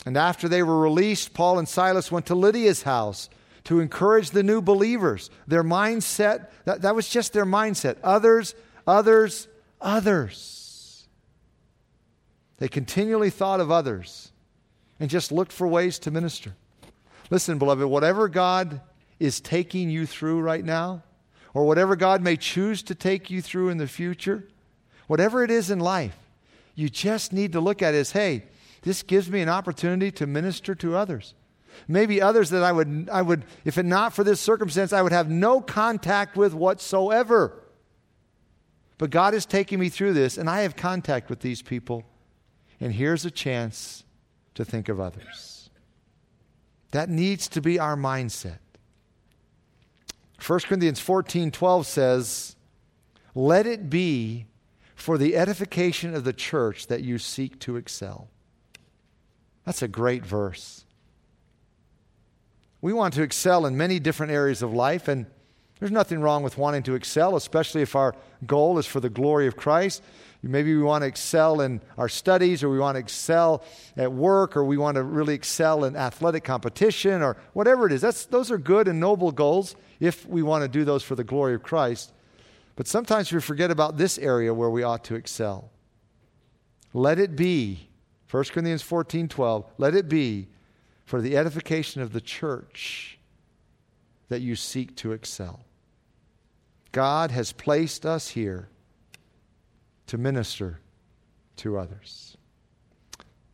And 0.07 0.16
after 0.16 0.49
they 0.49 0.62
were 0.62 0.79
released, 0.79 1.35
Paul 1.35 1.59
and 1.59 1.68
Silas 1.68 2.12
went 2.12 2.26
to 2.26 2.37
Lydia's 2.37 2.85
house 2.85 3.29
to 3.64 3.81
encourage 3.81 4.31
the 4.31 4.45
new 4.45 4.62
believers. 4.62 5.29
Their 5.49 5.64
mindset, 5.64 6.51
that, 6.66 6.83
that 6.83 6.95
was 6.95 7.09
just 7.09 7.33
their 7.33 7.45
mindset. 7.45 7.97
Others, 8.05 8.55
others, 8.87 9.49
others. 9.81 11.09
They 12.59 12.68
continually 12.68 13.31
thought 13.31 13.59
of 13.59 13.72
others 13.72 14.31
and 15.01 15.11
just 15.11 15.33
looked 15.33 15.53
for 15.53 15.66
ways 15.66 15.99
to 15.99 16.12
minister. 16.12 16.55
Listen, 17.29 17.59
beloved, 17.59 17.87
whatever 17.87 18.29
God 18.29 18.83
is 19.18 19.41
taking 19.41 19.91
you 19.91 20.07
through 20.07 20.43
right 20.43 20.64
now, 20.64 21.03
or 21.55 21.66
whatever 21.66 21.97
God 21.97 22.22
may 22.22 22.37
choose 22.37 22.85
to 22.85 22.95
take 22.95 23.31
you 23.31 23.43
through 23.43 23.68
in 23.70 23.79
the 23.79 23.89
future, 23.89 24.45
whatever 25.09 25.43
it 25.43 25.51
is 25.51 25.72
in 25.72 25.81
life, 25.81 26.16
you 26.79 26.89
just 26.89 27.33
need 27.33 27.51
to 27.55 27.61
look 27.61 27.83
at 27.83 27.93
it 27.93 27.99
as 27.99 28.12
hey, 28.12 28.45
this 28.83 29.03
gives 29.03 29.29
me 29.29 29.41
an 29.41 29.49
opportunity 29.49 30.12
to 30.12 30.29
minister 30.29 30.76
to 30.76 30.95
others. 30.95 31.35
Maybe 31.89 32.22
others 32.22 32.51
that 32.51 32.62
I 32.62 32.70
would, 32.70 33.09
I 33.11 33.20
would, 33.20 33.45
if 33.64 33.79
it 33.79 33.85
not 33.85 34.12
for 34.12 34.22
this 34.22 34.41
circumstance, 34.41 34.93
I 34.93 35.03
would 35.03 35.11
have 35.11 35.29
no 35.29 35.61
contact 35.61 36.37
with 36.37 36.55
whatsoever. 36.55 37.64
But 38.97 39.11
God 39.11 39.35
is 39.35 39.45
taking 39.45 39.81
me 39.81 39.89
through 39.89 40.12
this, 40.12 40.39
and 40.39 40.49
I 40.49 40.61
have 40.61 40.76
contact 40.76 41.29
with 41.29 41.41
these 41.41 41.62
people. 41.62 42.05
And 42.81 42.93
here's 42.93 43.24
a 43.24 43.31
chance 43.31 44.05
to 44.55 44.64
think 44.64 44.89
of 44.89 45.01
others. 45.01 45.70
That 46.93 47.09
needs 47.09 47.49
to 47.49 47.61
be 47.61 47.81
our 47.81 47.97
mindset. 47.97 48.59
1 50.47 50.61
Corinthians 50.61 51.01
14 51.01 51.51
12 51.51 51.87
says, 51.87 52.57
Let 53.35 53.66
it 53.66 53.91
be 53.91 54.47
for 54.99 55.16
the 55.16 55.36
edification 55.36 56.12
of 56.12 56.24
the 56.24 56.32
church 56.32 56.88
that 56.88 57.03
you 57.03 57.18
seek 57.18 57.61
to 57.61 57.76
excel. 57.76 58.28
That's 59.64 59.80
a 59.80 59.86
great 59.86 60.26
verse. 60.26 60.84
We 62.80 62.92
want 62.92 63.14
to 63.14 63.22
excel 63.22 63.64
in 63.64 63.76
many 63.76 64.01
different 64.01 64.32
areas 64.32 64.61
of 64.61 64.72
life, 64.72 65.07
and 65.07 65.26
there's 65.78 65.92
nothing 65.92 66.20
wrong 66.20 66.42
with 66.42 66.59
wanting 66.59 66.82
to 66.82 66.96
excel, 66.96 67.36
especially 67.36 67.80
if 67.80 67.94
our 67.94 68.16
goal 68.44 68.76
is 68.78 68.86
for 68.86 68.99
the 68.99 69.09
glory 69.09 69.46
of 69.46 69.57
Christ. 69.57 70.03
Maybe 70.42 70.74
we 70.74 70.82
want 70.82 71.03
to 71.03 71.09
excel 71.09 71.61
in 71.61 71.80
our 71.96 72.09
studies, 72.09 72.64
or 72.64 72.68
we 72.68 72.80
want 72.80 72.96
to 72.96 73.01
excel 73.01 73.62
at 73.96 74.12
work, 74.12 74.57
or 74.57 74.64
we 74.64 74.78
want 74.78 74.96
to 74.96 75.05
really 75.05 75.34
excel 75.34 75.84
in 75.84 75.94
athletic 75.94 76.42
competition, 76.42 77.22
or 77.22 77.36
whatever 77.53 77.86
it 77.86 77.92
is. 77.92 78.01
That's, 78.01 78.26
those 78.26 78.51
are 78.51 78.59
good 78.59 78.88
and 78.88 78.99
noble 78.99 79.30
goals 79.30 79.76
if 80.01 80.26
we 80.26 80.42
want 80.42 80.62
to 80.62 80.68
do 80.68 80.84
those 80.84 81.05
for 81.05 81.14
the 81.14 81.24
glory 81.24 81.55
of 81.55 81.62
Christ. 81.62 82.12
But 82.79 82.87
sometimes 82.87 83.33
we 83.33 83.41
forget 83.41 83.72
about 83.72 83.97
this 83.97 84.18
area 84.18 84.55
where 84.55 84.70
we 84.70 84.85
ought 84.85 85.03
to 85.07 85.16
excel. 85.16 85.72
Let 86.95 87.18
it 87.18 87.35
be, 87.35 87.89
1 88.31 88.45
Corinthians 88.45 88.83
14 88.83 89.26
12, 89.26 89.64
let 89.79 89.97
it 89.97 90.09
be 90.09 90.47
for 91.05 91.20
the 91.20 91.37
edification 91.37 92.03
of 92.03 92.12
the 92.12 92.20
church 92.20 93.18
that 94.29 94.43
you 94.43 94.55
seek 94.55 94.95
to 94.99 95.11
excel. 95.11 95.64
God 96.93 97.33
has 97.33 97.51
placed 97.51 98.07
us 98.07 98.29
here 98.29 98.68
to 100.07 100.16
minister 100.16 100.79
to 101.57 101.79
others. 101.79 102.37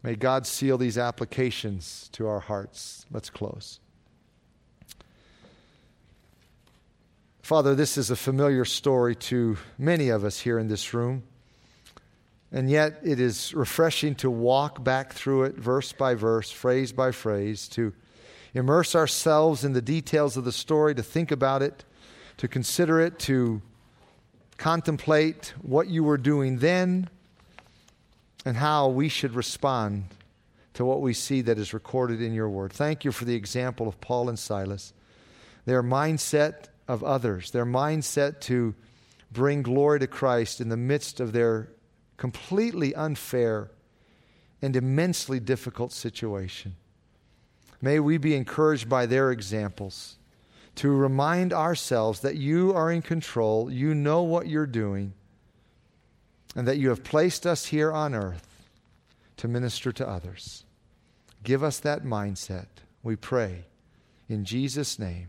May 0.03 0.17
God 0.17 0.47
seal 0.47 0.77
these 0.77 0.99
applications 0.99 2.11
to 2.13 2.27
our 2.27 2.41
hearts. 2.41 3.07
Let's 3.11 3.31
close. 3.31 3.81
Father, 7.45 7.75
this 7.75 7.99
is 7.99 8.11
a 8.11 8.17
familiar 8.17 8.65
story 8.65 9.15
to 9.15 9.59
many 9.77 10.09
of 10.09 10.25
us 10.25 10.41
here 10.41 10.59
in 10.59 10.67
this 10.67 10.95
room. 10.95 11.25
And 12.51 12.71
yet, 12.71 13.01
it 13.05 13.21
is 13.21 13.53
refreshing 13.53 14.15
to 14.15 14.31
walk 14.31 14.83
back 14.83 15.13
through 15.13 15.45
it 15.45 15.57
verse 15.57 15.93
by 15.93 16.15
verse, 16.15 16.51
phrase 16.51 16.91
by 16.91 17.11
phrase, 17.11 17.69
to 17.69 17.93
immerse 18.55 18.95
ourselves 18.95 19.63
in 19.63 19.75
the 19.75 19.83
details 19.83 20.39
of 20.39 20.47
the 20.47 20.53
story, 20.53 20.95
to 20.95 21.03
think 21.03 21.31
about 21.31 21.61
it, 21.61 21.85
to 22.39 22.49
consider 22.49 22.99
it, 22.99 23.19
to 23.19 23.61
contemplate 24.57 25.53
what 25.61 25.87
you 25.87 26.03
were 26.03 26.17
doing 26.17 26.61
then 26.61 27.11
and 28.47 28.57
how 28.57 28.89
we 28.89 29.11
should 29.11 29.35
respond 29.35 30.05
to 30.73 30.83
what 30.83 31.03
we 31.03 31.13
see 31.13 31.43
that 31.43 31.59
is 31.59 31.75
recorded 31.75 32.23
in 32.23 32.33
your 32.33 32.49
word. 32.49 32.73
Thank 32.73 33.05
you 33.05 33.13
for 33.13 33.27
the 33.27 33.35
example 33.35 33.87
of 33.87 34.01
Paul 34.01 34.31
and 34.31 34.39
Silas. 34.39 34.95
Their 35.67 35.83
mindset 35.83 36.69
of 36.87 37.03
others, 37.03 37.51
their 37.51 37.67
mindset 37.67 38.41
to 38.41 38.75
bring 39.33 39.63
glory 39.63 40.01
to 40.01 40.07
Christ 40.07 40.61
in 40.61 40.69
the 40.69 40.77
midst 40.77 41.21
of 41.21 41.33
their 41.33 41.69
completely 42.17 42.95
unfair 42.95 43.71
and 44.63 44.77
immensely 44.77 45.41
difficult 45.41 45.93
situation. 45.93 46.77
May 47.81 48.01
we 48.01 48.17
be 48.19 48.35
encouraged 48.35 48.89
by 48.89 49.07
their 49.07 49.31
examples 49.31 50.17
to 50.77 50.91
remind 50.91 51.53
ourselves 51.53 52.21
that 52.21 52.37
you 52.37 52.73
are 52.73 52.91
in 52.91 53.03
control, 53.03 53.71
you 53.71 53.95
know 53.95 54.23
what 54.23 54.49
you're 54.49 54.67
doing, 54.67 55.13
and 56.57 56.67
that 56.67 56.79
you 56.79 56.89
have 56.89 57.05
placed 57.05 57.47
us 57.47 57.67
here 57.67 57.93
on 57.93 58.15
earth 58.15 58.67
to 59.37 59.49
minister 59.49 59.93
to 59.93 60.09
others. 60.09 60.65
Give 61.43 61.63
us 61.63 61.79
that 61.81 62.05
mindset, 62.05 62.67
we 63.03 63.17
pray, 63.17 63.67
in 64.29 64.45
Jesus' 64.45 64.99
name 64.99 65.29